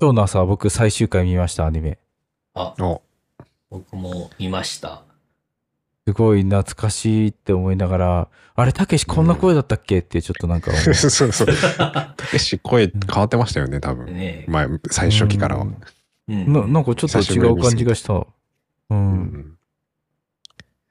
[0.00, 1.98] 今日の朝僕最終回見ました、アニメ。
[2.54, 3.02] あ、お、
[3.70, 5.02] 僕も見ました。
[6.06, 9.98] すごい懐かしいって思いながら、あれ、たけしこんな声だったっけ？
[9.98, 10.72] ってちょっとなんか。
[10.94, 11.48] そうそう。
[11.76, 14.06] たけし声変わってましたよね、多分。
[14.06, 15.64] ね前、最初期からは。
[15.64, 18.12] うんななんかちょっと違う感じがした。
[18.14, 18.26] う。
[18.90, 19.58] うんん。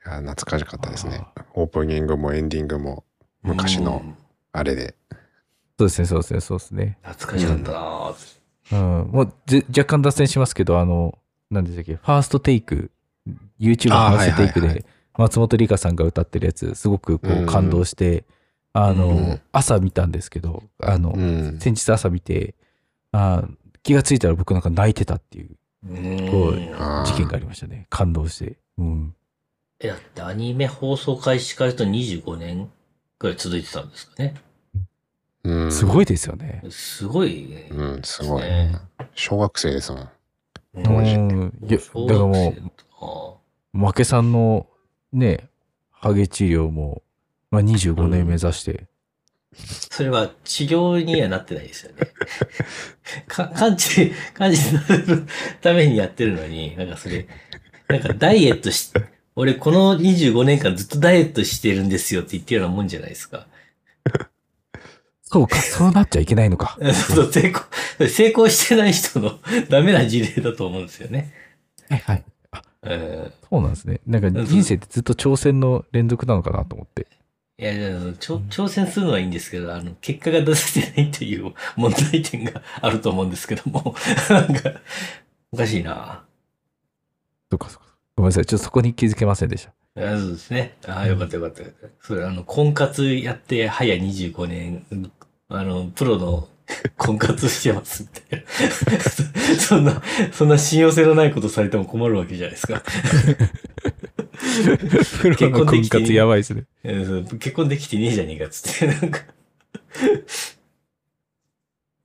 [0.06, 1.24] いや、懐かしかったですね。
[1.54, 3.04] オープニングもエンディングも
[3.44, 4.16] 昔のうん
[4.52, 4.96] あれで。
[5.80, 6.98] そうですね、そうですね、そうですね。
[7.04, 8.38] 懐かしかったなぁ
[8.72, 8.76] う
[9.08, 9.12] ん。
[9.12, 11.18] もうぜ若干脱線しますけど、あの、
[11.50, 12.92] 何でしたっけ、ファーストテイク、
[13.60, 14.86] YouTube ファーストテイクで、
[15.18, 18.26] 松本里香さんが歌ってるやつ、すごくこうんう感動して、
[18.74, 21.60] あの、うん朝見たんですけど、あの、うん。
[21.60, 22.54] 先日朝見て、
[23.12, 25.56] あー気がついたら僕なんか泣いてたっていう
[25.90, 25.96] う
[27.06, 27.88] 事件がありましたね。
[27.90, 28.58] 感動して。
[28.78, 29.16] うん。
[29.80, 32.70] え、だってアニメ放送開始からと25年
[33.18, 34.36] くらい続いてたんですかね。
[35.44, 36.62] うんすごいですよね。
[36.70, 37.70] すごいね。
[37.72, 38.78] うん、すごいね。
[39.16, 40.10] 小学生ですもん。
[40.82, 41.54] う当時うん。
[41.68, 42.56] いや、だ小からも
[43.74, 44.68] う、負けさんの
[45.13, 45.50] ね、
[45.92, 47.04] ハゲ治療も、
[47.52, 48.86] まあ、25年目指して、
[49.92, 51.98] それは治療にはなってないですよね。
[53.28, 55.26] か感知、感知させる
[55.62, 57.28] ためにやってるのに、なんかそれ、
[57.88, 58.92] なんかダイエットし、
[59.36, 63.48] 俺この25年間ずっとダイエットしてるんですよって言ってるようなもんじゃないですか。
[65.30, 66.78] そうか、そうなっちゃいけないのか。
[66.94, 71.34] そう成功、成功してない人の ダメな事例だと思うんですよね。
[71.90, 72.24] はいはい。
[72.84, 74.00] うんそうなんですね。
[74.08, 77.08] なんか人生ってずっと挑戦の連続なのかなと思って。
[77.60, 83.96] いや、挑戦するのはいいんですけど、あの、結果が出せてないっていう問題点があると思うんですけども、
[84.30, 84.80] なんか、
[85.52, 86.24] おかしいな。
[87.50, 87.88] そうかそうか。
[88.16, 88.46] ごめんなさい。
[88.46, 89.74] ちょっとそこに気づけませんでした。
[89.98, 90.78] あそうですね。
[90.88, 91.64] ああ、よかったよかった。
[92.02, 95.12] それ、あの、婚活やって、早25年、うん
[95.50, 96.48] あの、プロの
[96.98, 99.00] 婚活してますみたいな。
[99.58, 102.84] そんな、そんな信用性のないことされても困るわけじゃないですか。
[105.22, 106.66] プロの婚活やばいですね。
[107.40, 109.20] 結婚できてねえじゃねえかっつって、なんか。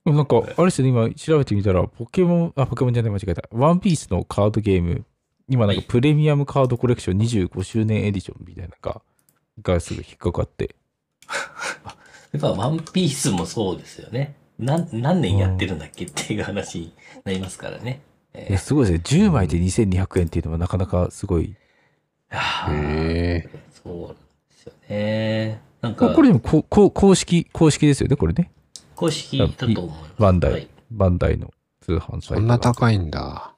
[0.05, 3.43] なんか、あれですよね、今調べてみたら、ポケモン、あ、ポケモンじゃない、間違えた。
[3.51, 5.05] ワンピースのカードゲーム、
[5.49, 9.01] 今なんかはいプレミアムカードコレクション25周年エディションみたいなのが、
[9.61, 10.75] がすぐ引っかかって。
[12.33, 14.35] やっぱワンピースもそうですよね。
[14.57, 18.01] なん何年やってるんだっけっていう話になりますからね。
[18.33, 19.25] ええすごいですね。
[19.27, 21.55] 10枚で2200円っていうのはなかなかすごい。
[22.31, 23.49] へえ。
[23.71, 24.15] そうなんで
[24.49, 25.61] すよね。
[25.81, 28.51] なんか、これでもこうこう公式、公式ですよね、これね。
[28.95, 30.13] 公式だと思います。
[30.17, 31.51] バンダイ、はいバンダイの
[31.81, 32.35] 通販サイトが。
[32.35, 33.52] そんな高いんだ。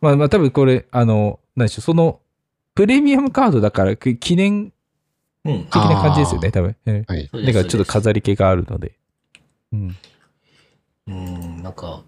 [0.00, 2.20] まあまあ多分これ、あの、何でしょう、その、
[2.74, 4.72] プレミアムカードだから、く記念
[5.44, 5.64] うん。
[5.64, 6.76] 的な感じですよね、多分。
[6.86, 7.28] えはい。
[7.46, 8.92] だからちょっと飾り気があるので。
[9.72, 9.96] うん。
[11.06, 12.02] うん、なんか、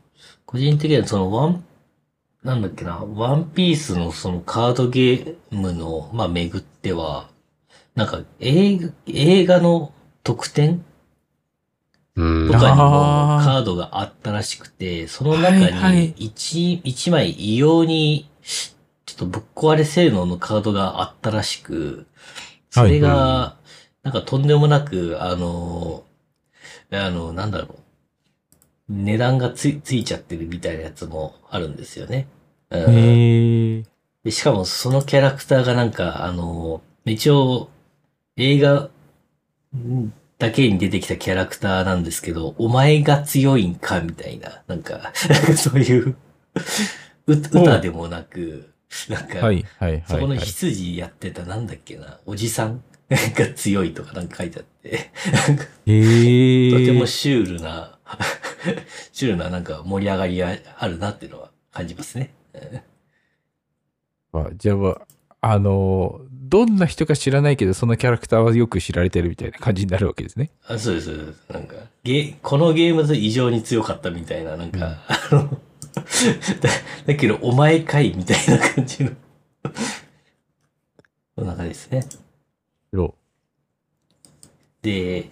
[0.45, 1.65] 個人的にはそのワン、
[2.43, 7.29] なんだっけな、ワンピースのそのカードゲームの、まあ、巡っては、
[7.95, 10.85] なんか映画、映画の特典うん
[12.15, 12.21] と。
[12.59, 22.07] かにもカードがあったらしくて、その中はいはいに一、一枚異様に、ちょっとぶっ壊れ性能のカードがあったらしく、
[22.71, 23.57] それが、
[24.03, 26.05] なんかとんでもなく、あの、
[26.91, 27.79] あの、なんだろう。
[28.89, 32.27] 値段がつい、ついちゃってるみたいなやつもあるんですよね。
[32.71, 33.85] うんへえ。
[34.25, 37.71] でしかもそのキャラクターがなんか、あの、一応、
[38.37, 38.91] 映画
[39.77, 45.13] んだけに出てきたキャラクターなんですけど、お前が強いんかみたいな、なんか、
[45.57, 46.17] そういう、
[47.29, 48.69] う歌でもなく、
[49.09, 50.39] なんか、はいはいはい、そこのはい。
[50.41, 55.11] 羊やってたなんだっけな、おじさん が強いとかなんか書いてあって、
[55.87, 56.71] へえ。
[56.73, 57.97] とてもシュールな、
[59.13, 62.35] シュールななんか盛り上がりがあるなっていうのは感じますね。
[64.33, 65.07] あじゃあ、
[65.41, 66.21] あの、
[66.53, 70.51] どんな人か知らないけど、そのキャラクターはよく知られてるみたいな感じになるわけですね。
[70.67, 71.45] あそうです、そうです。
[71.51, 75.45] なんか、ゲこのゲームで異常に強かったみたいな、なんか、あの、
[76.61, 76.71] だ
[77.07, 79.13] だけど、お前かいみたいな感じの。
[81.39, 82.05] そんな感じですね。
[82.93, 83.15] ろ
[84.83, 85.31] で、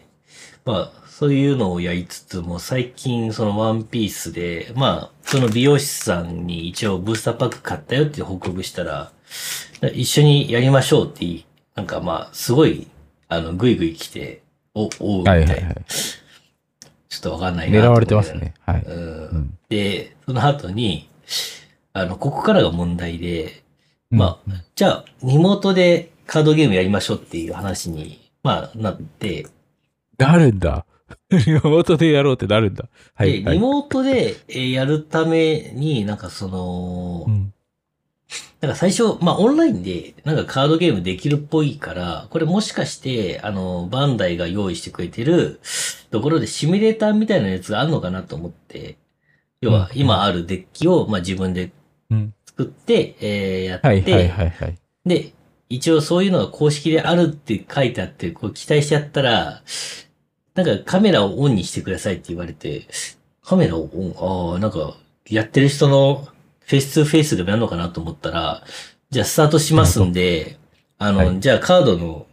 [0.64, 9.12] まあ、そういうのをやりつつも、最近そのワンピースで、まあ、その美容師さんに一応ブースターパック買ったよって報告したら、
[9.94, 12.86] 一緒にやりましょうってい、なんかまあ、すごい、
[13.28, 14.42] あの、ぐいぐい来て、
[14.74, 15.30] お、おう、みたな。
[15.32, 15.84] はいいはいはい。
[17.08, 18.34] ちょっとわかんないな狙われてます。
[18.34, 18.54] ね。
[18.66, 18.82] はい。
[18.82, 21.08] うんうんで、その後に、
[21.92, 23.62] あの、ここからが問題で、
[24.10, 29.46] まあ、あ、じゃあ、リモートでカードゲームやりましょうっていう話に、まあ、なって、
[30.18, 30.84] なるんだ。
[31.30, 32.88] リモートでやろうってなるんだ。
[33.14, 33.54] はで、い、はい。
[33.54, 37.52] リモートでえーやるために、なんかその、うん
[38.60, 45.60] なんか最初、まあオンラインでなんかカードゲームできるっぽいから、これもしかして、あの、バンダイが用意してくれてる
[46.10, 48.96] ところでシミュレーターみたいなやつがあるのかなと思って、
[49.60, 51.72] 要はうん今あるデッキを、まあ自分で
[52.10, 52.34] うん。
[52.46, 54.74] 作って、えーやって、はい、はい、はい、はい。
[55.06, 55.32] で、
[55.68, 59.62] 一応そういうのが公式であるって書いてあって、こう期待しちゃったら、
[60.54, 62.86] なんかカメラをオンにしてくださいって言われて、
[63.42, 64.96] カメラをオン、ああ、なんか
[65.28, 66.28] やってる人の
[66.70, 68.62] フェイス2フェイスでもやるのかなと思ったら、
[69.10, 70.56] じゃあスタートしますんで、
[70.98, 71.40] あの、はい。
[71.40, 72.28] じゃあカードの、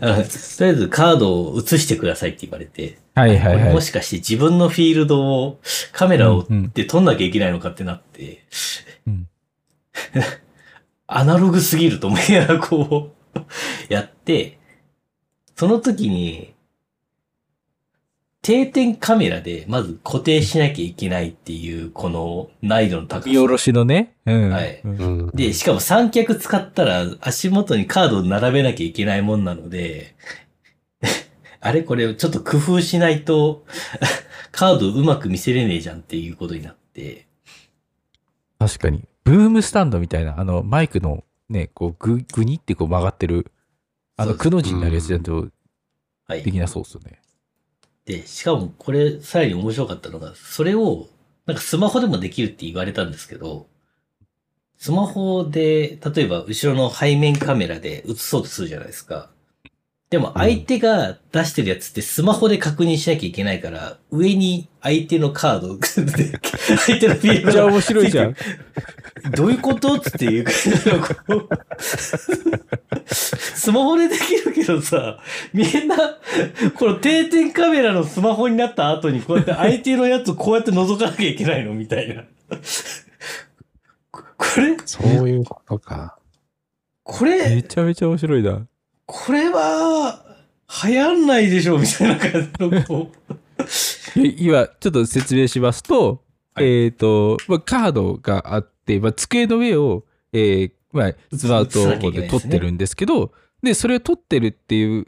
[0.00, 3.72] とりあえずカードを映してくださいって言われて、はい、はい、はい。
[3.72, 3.80] も。
[3.80, 5.60] しかして自分のフィールドを
[5.92, 6.70] カメラをうんうん。
[6.74, 8.44] で撮んなきゃいけないのかってなって、
[9.06, 9.28] うん。
[11.06, 13.40] アナログすぎると思いながらこう、
[13.88, 14.58] やって、
[15.54, 16.52] その時に、
[18.46, 23.28] 定点カメラでまず固定しなきゃいけないっていう、この難易度の高さ。
[23.28, 24.14] 見下ろしのね。
[24.24, 24.50] うん。
[24.50, 30.14] はいうんうんで、しかも三脚使ったら足元にカードを並べなきゃいけないもんなので、
[31.60, 33.64] あれこれちょっと工夫しないと、
[34.52, 37.26] カードうまく見せれねえじゃんっていうことになって、
[38.60, 39.02] 確かに。
[39.24, 43.50] ブームスタンドみたいな、あの、マイクのね、こう、ぐ、ぐにってこう曲がってる、
[44.16, 45.48] あの、くの字になるやつじゃんと
[46.28, 46.44] はい。
[46.44, 47.20] できなそうっすよね。
[48.06, 51.08] で、しかもこれさらに面白かったのが、それを、
[51.46, 53.68] なんかスマホでもできるって言われたんですけど、
[54.78, 59.30] スマホで、例えば後ろの背面カメラで映そうとするじゃないですか。
[60.08, 68.36] でも相手が出してるやつってスマホで確認しなきゃいけないから、上に相手のカードで、相手のフィールドがめっちゃ面白いじゃん。
[69.34, 69.98] どういうこと？
[69.98, 70.48] つっていう
[73.08, 75.18] スマホでできるけどさ、
[75.52, 75.96] みんな、
[76.76, 81.74] この定点カメラのスマホになった後にこうやって相手のやつをこうやって覗かなきゃいけないの？
[81.74, 82.22] みたいな。
[84.12, 86.16] ここれ、そういうことか。
[87.02, 88.68] こめれ、ちゃめちゃ面白いな。
[89.06, 90.24] これは、
[90.84, 93.12] 流行んないでしょみたいな感じのこ
[94.16, 94.20] う。
[94.20, 96.22] い今、ちょっと説明しますと、
[96.54, 105.06] はいえっ、と、まあ、カードがあって、まあ、机の上を、えーまあ、スマートフォンで撮ってるんですけど、で、それを撮ってるっていう、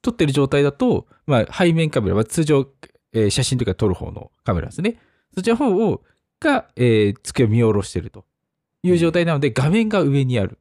[0.00, 2.66] 撮ってる状態だと、まあ、背面カメラ、まあ、通常、
[3.12, 4.96] えー写真とか撮る方のカメラですね。
[5.34, 6.02] そっちの方を、
[6.40, 8.24] が、えー机を見下ろしてると
[8.82, 10.58] いう状態なので、画面が上にある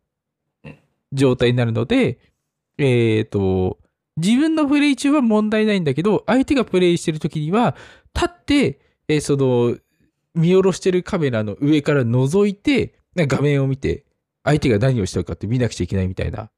[1.13, 2.19] 状態になるので、
[2.87, 3.77] えっ、と、
[4.17, 7.75] 自分のプレイ中は問題ないんだけど、相手がプレイしてる時には、
[8.13, 9.77] 立って、えーその、
[10.33, 14.05] 見下ろしてるカメラの上から覗いて、画面を見て、
[14.43, 16.49] 相手が何をしてるかって見なくちゃいけないみたいな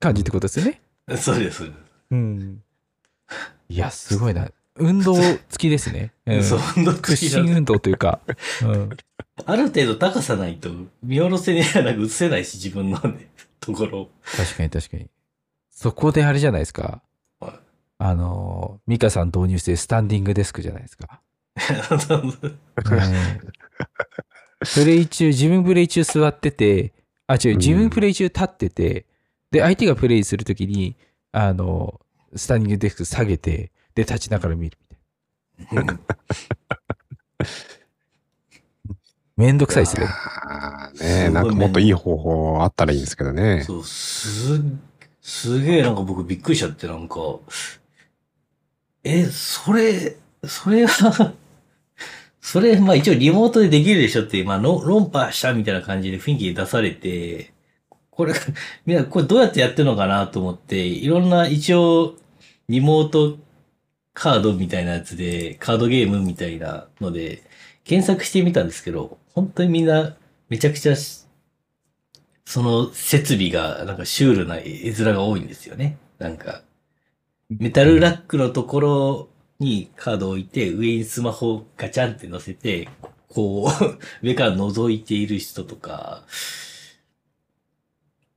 [0.00, 0.80] 感じってことですよね。
[1.16, 1.58] そうです。
[1.58, 1.74] そう
[2.10, 2.62] うん。
[3.68, 4.50] いや、すごいな。
[4.78, 6.12] 運動付きですね。
[6.26, 8.20] うん、そう、本当屈伸運動というか。
[8.62, 8.90] うん。
[9.44, 10.70] ある程度高さないと
[11.02, 13.28] 見下ろせねえなんか映せないし、自分のね、
[13.60, 14.08] ところ。
[14.36, 15.10] 確かに確かに。
[15.70, 17.02] そこであれじゃないですか。
[17.40, 17.66] はい
[17.98, 21.22] あの、ミカさん導入してスタンディングデスクじゃないですか。
[21.56, 23.40] ね
[24.74, 26.92] プレイ中、自分プレイ中座ってて、
[27.26, 29.06] あ、違う、うん自分プレイ中立ってて、
[29.50, 30.96] で、相手がプレイするときに、
[31.32, 32.00] あの、
[32.34, 34.78] スタンディングデスク下げて、で、立ちながら見る
[35.58, 35.98] みたいな。
[39.36, 40.08] めんどくさいですね。
[41.00, 43.62] ねなんかもっといい方法あったらいいんですけどね。
[43.64, 44.62] そう、す、
[45.20, 47.18] すげえなんか僕びっくりしちゃってなんか、
[49.04, 51.34] え、それ、それは、
[52.40, 57.52] それ、まあ一応リモートでできるでしょって、まあの論破したみたいな感じで雰囲気出されて、
[58.10, 58.32] これ、
[58.86, 62.16] みんなこれどうやってやってるのかなと思って、いろんな一応
[62.68, 63.36] リモート
[64.14, 67.42] カードみたいなやつで、カードゲームみたいなので、
[67.84, 70.16] 検索してみたんですけど、本当にみんな
[70.48, 75.98] めちゃくちゃその設備がなんかシュールな絵面が多いんですよね。
[76.18, 76.62] なんか、
[77.50, 79.28] メタルラックのところ
[79.58, 82.88] にカードを置いて、上にスマホをガチャンって乗せて、
[83.28, 86.24] こう、 上から覗いている人とか、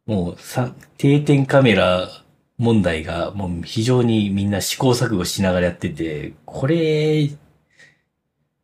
[0.05, 2.09] もうさ、定点カメラ
[2.57, 7.29] 問題がもう非常にみんな試行錯誤しながらやってて、これ、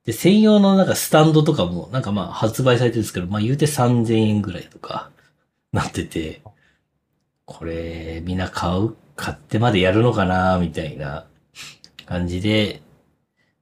[0.05, 5.09] で、専用のなんかスタンドとかもなんかまあ発売されてるんですけど、まあ言うて3000円ぐらいとか
[5.71, 6.41] なってて、
[7.45, 8.95] これみんな買う？
[9.15, 10.59] 買ってまでやるのかな？
[10.59, 11.25] みたいな
[12.05, 12.81] 感じで、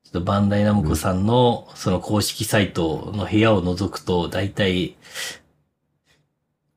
[0.03, 4.97] ちょっとバンダイナムコさんのその公式サイトの部屋を覗くと、だいたい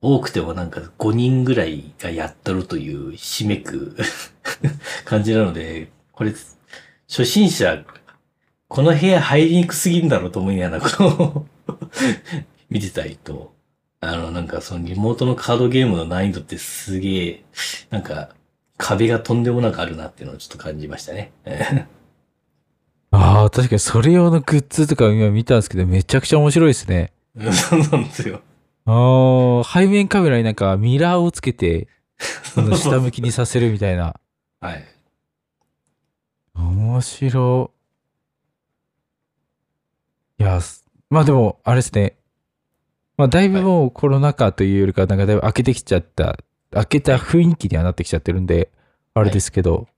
[0.01, 3.97] 多くてもなんか5人ぐらいがやっとるという締めく
[5.05, 6.33] 感じなので、これ、
[7.09, 7.85] 初心者、
[8.69, 11.73] この部屋入りにくすぎんだろうと思いながら、こう
[12.69, 13.55] 見てたりと、
[14.01, 17.45] あの、なんかそのリモートのカードゲームの難易度ってすげえ、
[17.91, 18.31] なんか
[18.77, 21.33] 壁がとんでもなくあるなっていうのをちょっと感じましたね。
[23.11, 27.13] ああ、確かにそれ用のグッズとか今見たんですけど、めちゃくちゃ面白いですね。
[27.53, 28.41] そうなんですよ。
[28.85, 31.89] ああ、背面カメラになんかミラーをつけて、
[32.55, 34.17] その下向きにさせるみたいな。
[34.61, 34.85] はい。
[36.55, 37.71] 面白
[40.39, 40.43] い。
[40.43, 42.17] いや、すまあでも、あれですね。
[43.17, 46.39] まあだいぶもうコロナ禍というよりか、なんかだいぶ開けてきちゃった、
[46.71, 48.71] 開けた雰囲気にはなってきちゃってるんで、
[49.15, 49.89] あれですけど、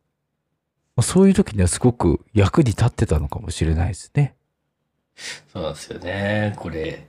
[0.96, 4.36] まあそういう時にはすごく役に立ってたのかもしれないですね。
[5.52, 6.54] そうなんですよね。
[6.56, 7.06] これ。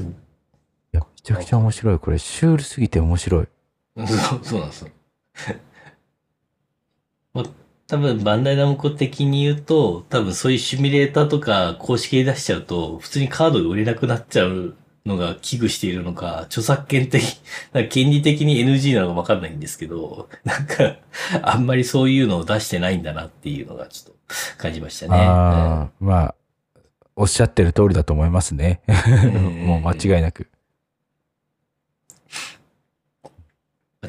[0.00, 0.02] い
[0.92, 1.98] や、めちゃくちゃ面白い。
[1.98, 3.48] これ、シュールすぎて面白い。
[4.06, 4.90] そうそうなんですよ。
[7.34, 7.44] まあ、
[7.88, 14.76] 多分バンダイナムコ的に言うと、多分そういうシミュレーターとか公式で出しちゃうと、普通にカードが売れなくなっちゃう
[15.06, 17.40] のが危惧しているのか、著作権的、
[17.72, 20.96] なんか権利的に NG なのかわかんないんですけど、なんか、
[21.40, 24.18] あんまりそういうのを出してないんだなっていうのがちょっと
[24.58, 25.16] 感じましたね。
[25.16, 26.34] ああ、まあ、
[27.16, 28.82] おっしゃってる通りだと思いますね。
[28.86, 29.32] ん
[29.66, 30.46] もう間違いなく。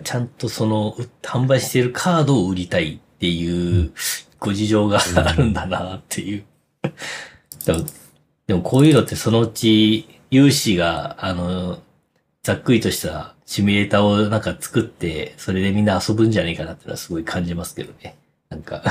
[0.04, 3.92] ちゃんとその、う販売しているカードを売りたいっていう
[4.40, 6.46] ご事情があるんだなっていう。
[8.48, 11.84] でも、こういうのってそのうち、有志が、あの、
[12.44, 18.16] ざっくりとしたシミュレーターをなんか作って、それでみんな遊ぶんじゃないかなっていうのはすごい感じますけどね。
[18.48, 18.82] なんか。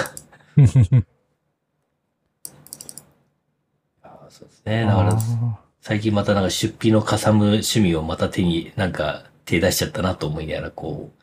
[4.03, 4.85] あーそうですね。
[4.85, 11.23] だから、あ最近またなんか出費のかさむ趣味をまた手になんか手出しちゃったなと思いながらこう、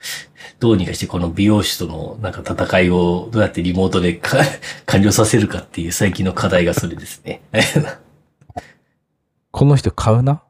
[0.60, 4.40] どうにかしてこの美容師とのなんか戦いをどうやってリモートでか
[4.88, 7.42] 完了させるかっていう最近の課題がそれですね。
[7.54, 7.98] ー
[9.52, 10.42] この人買うな？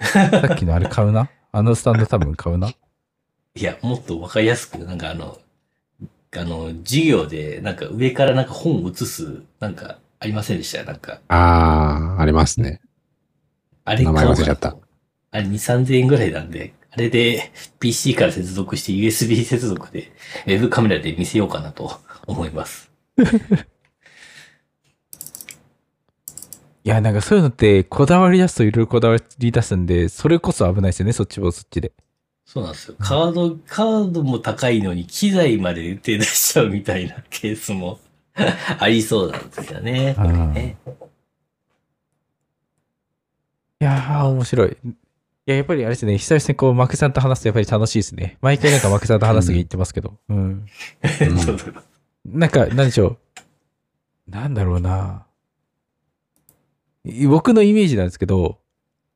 [0.00, 1.28] さっきのあれ買うな？
[1.52, 2.68] あのスタンド多分買うな？
[3.54, 5.38] いや、もっとわかりやすく、なんかあの、
[6.34, 10.84] あの、授業でなんか上からなんか本を写す、なんかありませんでした？
[10.84, 12.80] なんか、ああ、ありますね。
[13.84, 14.76] あれ名前忘れちゃった。
[15.30, 20.12] あれ2、3000円ぐらいなんで、あれで PC から接続して USB 接続で
[20.46, 22.90] ウェブカメラで見せようかなと思います。
[26.84, 31.92] いや、なんかそういうのって、こだわり出すといろいろこだわり出すんで、それこそ危ないですよね、そっちもそっちで。
[32.44, 32.96] そうなんですよ。
[32.98, 38.00] カード、カードも高いのに機材まで手出しちゃうみたいなケースも
[38.78, 40.14] ありそうなんですよね。
[40.54, 40.76] ね
[43.80, 44.76] いやー、面白い。
[45.52, 48.38] いや、やっぱりあれですね、久々にこう、マクさんと話すとやっぱり楽しいですね。
[48.40, 50.18] 毎回なんかマクさんと話すとき言ってますけど。
[50.28, 50.66] うん。
[51.44, 51.74] そうそう
[52.24, 53.18] なんか、なんでしょ
[54.28, 54.30] う。
[54.30, 55.26] なんだろうな。
[57.28, 58.58] 僕のイメージなんですけど、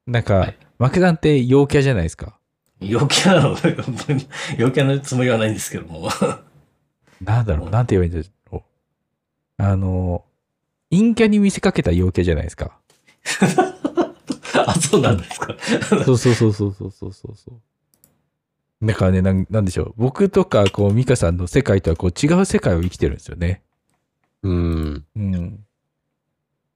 [0.06, 2.38] なんか、はいマクさんって陽キャじゃないですか。
[2.80, 3.50] 陽キャなの、
[4.58, 6.10] 陽キャのつもりはないんですけども。
[7.22, 8.62] なんだろう、なんて言えばいいんだろう。
[9.62, 10.24] あの、
[10.90, 12.78] 陰キャに見せかけた陽キャじゃないですか。
[14.66, 15.56] あ、そうなんですか。
[16.04, 18.86] そうそうそうそうそうそうそう。
[18.86, 19.94] だからね、なんなんでしょう。
[19.96, 23.62] 僕とか、こう、美香さんの世界とはこう違う世界を生きてるんですよね。
[24.42, 25.04] うん。
[25.16, 25.64] うん。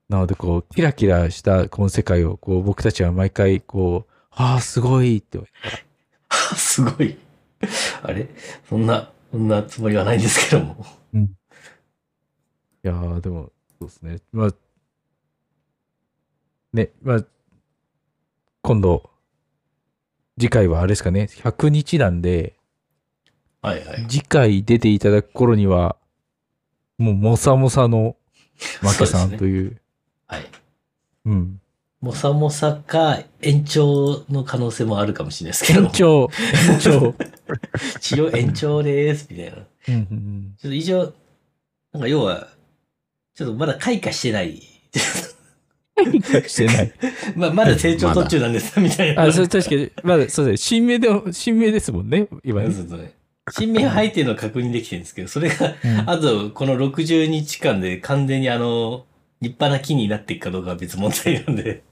[0.08, 6.56] なので、こう、キラキラしたこの世界を、こう、僕たちは毎回、こう、ああ、すごいって思いながら。
[6.56, 7.18] すごい。
[8.02, 8.28] あれ？
[8.68, 10.86] そんな、そんなつもりはないんですけども。
[11.12, 11.22] うん。
[11.22, 11.28] い
[12.82, 14.18] やー、でも、そうですね。
[14.32, 14.54] まあ、
[16.72, 17.24] ね、まあ、
[18.70, 19.10] 今度、
[20.38, 22.54] 次回はあれですかね、100日なんで、
[23.62, 24.06] はいはい。
[24.08, 25.96] 次回出ていただく頃には、
[26.96, 28.14] もう、もさもさの、
[28.80, 29.80] マケさんという、
[30.28, 30.46] はい。
[31.24, 31.60] うん。
[32.00, 35.86] もさもさか延長の可能性もあるかもしれないですけども。
[35.88, 36.28] 延長、
[36.70, 37.14] 延長。
[37.98, 39.56] 治療延長です、みたいな。
[39.56, 41.12] ちょうんうんっと以上、
[41.92, 42.46] なんか要は、
[43.34, 44.62] ちょっとまだ開花してない。
[46.04, 46.22] うん。
[46.48, 46.92] してない。
[47.36, 49.22] まあ、まだ成長途中なんです、みたいな。
[49.22, 50.78] あ、それ確かに、まだ、そうですね。
[50.78, 52.72] 新名で、新名ですもんね、今ね。
[52.72, 53.12] そうそうね
[53.52, 59.06] 新芽入ってるのは確認できてるんですけど、それが、うんあと、この60日間で完全にあの、
[59.40, 61.82] 立派な木になっていくかどうかは別問題なんで。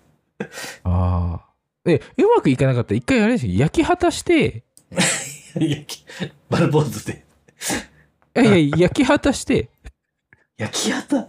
[0.85, 1.49] ああ。
[1.87, 3.55] え、うまくいかなかったら、一回あれですよ。
[3.55, 4.65] 焼き果たして、
[5.59, 6.05] いやき
[6.51, 7.25] 丸坊主で。
[8.37, 9.71] いやいや、焼き果たして、
[10.59, 11.29] 焼き畑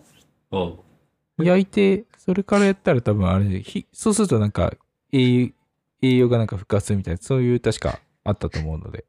[0.52, 0.84] お
[1.38, 4.72] う焼いて、そそれからやったら多分あれ、ひそうするとなんか
[5.12, 5.50] 栄養、
[6.04, 9.06] 栄養がなんか復活するみたいな、そういう確かあったと思うので。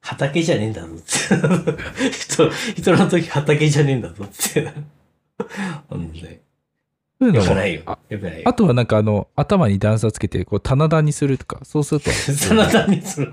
[0.00, 2.12] 畑じゃねえんだぞって。
[2.12, 4.70] 人、人の時畑じゃねえんだぞって。
[5.88, 6.42] ほんで。
[7.18, 7.98] そういうのくないよあ。
[8.10, 8.42] よくないよ。
[8.44, 12.10] あとはなんかあの、頭に段差つけて、こう、棚田にするとか、そうすると。
[12.10, 13.32] そのためにする。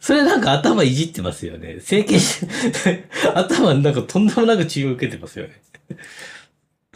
[0.00, 1.80] それなんか頭いじってますよね。
[1.80, 2.46] 整形し、
[3.34, 5.60] 頭なんかとんでもなく治療受けてますよね。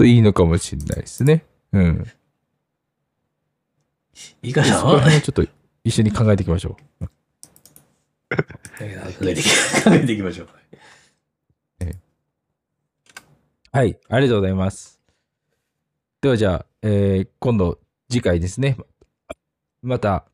[0.04, 1.44] いいのかもしれないですね。
[1.72, 2.06] うん。
[4.42, 4.66] いいかな？
[4.78, 5.46] そこら辺をちょっと
[5.84, 7.06] 一緒に考えていきましょう。
[7.06, 7.10] 考
[8.80, 10.48] えていきましょう。
[13.72, 15.00] はい、ありがとうございます。
[16.22, 17.78] ではじゃあ、えー今度
[18.10, 18.76] 次回ですね。
[19.82, 20.24] また、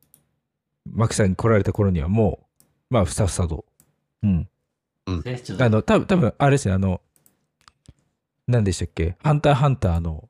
[0.85, 2.47] マキさんに来られた頃にはも
[2.89, 3.65] う、まあ、ふさふさと。
[4.23, 4.47] うん。
[5.25, 7.01] ね、ちょっとあの、多分多分あれですね、あの、
[8.47, 9.15] 何でしたっけ？
[9.23, 10.29] ハンターハンターの、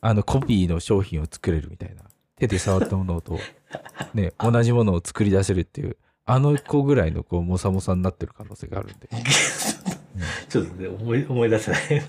[0.00, 2.02] あの、コピーの商品を作れるみたいな。
[2.36, 3.38] 手で触ったものと、
[4.14, 9.08] ね、同じものを作り出せるっていう、あの子ぐらいの、こう、もさもさになってる可能性があるんで。
[10.48, 12.02] ちょっとね、思い、思い出せない。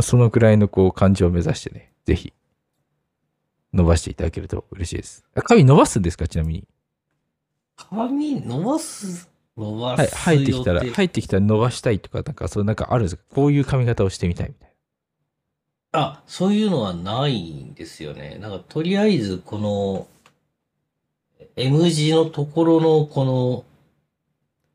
[0.00, 2.32] そのくらいのこう感じを目指してね、ぜひ
[3.74, 5.24] 伸ばしていただけると嬉しいです。
[5.34, 6.26] あ髪伸ばすんですか？
[6.26, 6.68] ちなみに。
[7.76, 10.16] 髪伸ばす、はい、す。
[10.16, 13.22] 生えてきたら、生えてきたら伸ばしたいとか、なんかそうなんかあるんですか？
[13.34, 14.72] こういう髪型をしてみたいみたい
[15.94, 18.38] あ、そういうのはないんですよね。
[18.40, 20.08] なんか、とりあえず、この、
[21.54, 23.64] M 字のところの、この、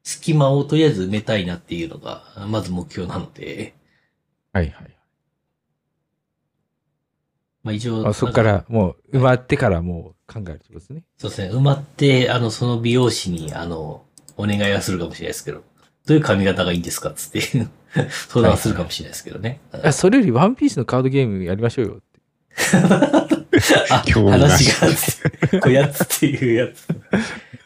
[0.04, 3.74] 隙間をとりあえず埋めたいなっていうのが、まず目標なので、
[4.54, 4.62] な。
[4.62, 4.98] はいはい。
[7.64, 11.04] まあ一応、あそこからもう埋まってからもう考えるってことですね。
[11.18, 14.06] そうですね、埋まって、あの、その美容師に、あの、
[14.38, 15.64] お願いはするかもしれないですけど、
[16.06, 17.42] どういう髪型がいいんですかっつって、
[18.30, 19.60] 相談はするかもしれないですけどね。
[19.84, 22.22] あそれよりワンピースのカードゲームやりましょうよって。
[23.90, 24.72] あ、話
[25.52, 26.88] が、こやつっていうやつ。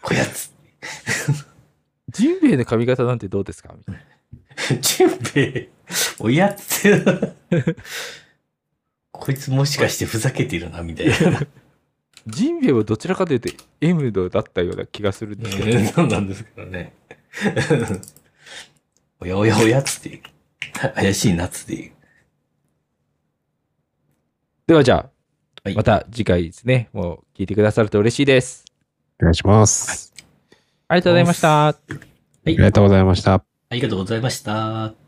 [0.02, 0.52] こやつ。
[2.10, 3.74] ジンベエの髪型なんてどうですか？
[3.78, 4.02] みたいな。
[4.82, 5.70] ジンベエ、
[6.20, 7.34] おやつ
[9.12, 11.42] こいつもしかしてふざけてるな、みたいな。
[12.28, 13.50] ジンベエはどちらかというと
[13.80, 16.94] M 度だったような気がするんですけど、そうなんですけどね。
[19.20, 20.22] おやおやおやつっていう。
[20.96, 21.92] 怪しいなっつっていう。
[24.68, 25.10] ではじゃあ、
[25.64, 28.66] はいまた次回ですね、もう聞いてくださると嬉しいです。
[29.20, 30.14] お願いします。
[30.88, 31.50] ありがとうございました。
[31.50, 31.76] はい。
[32.46, 33.34] ありがとうございました。
[33.70, 35.01] ありがとうございました。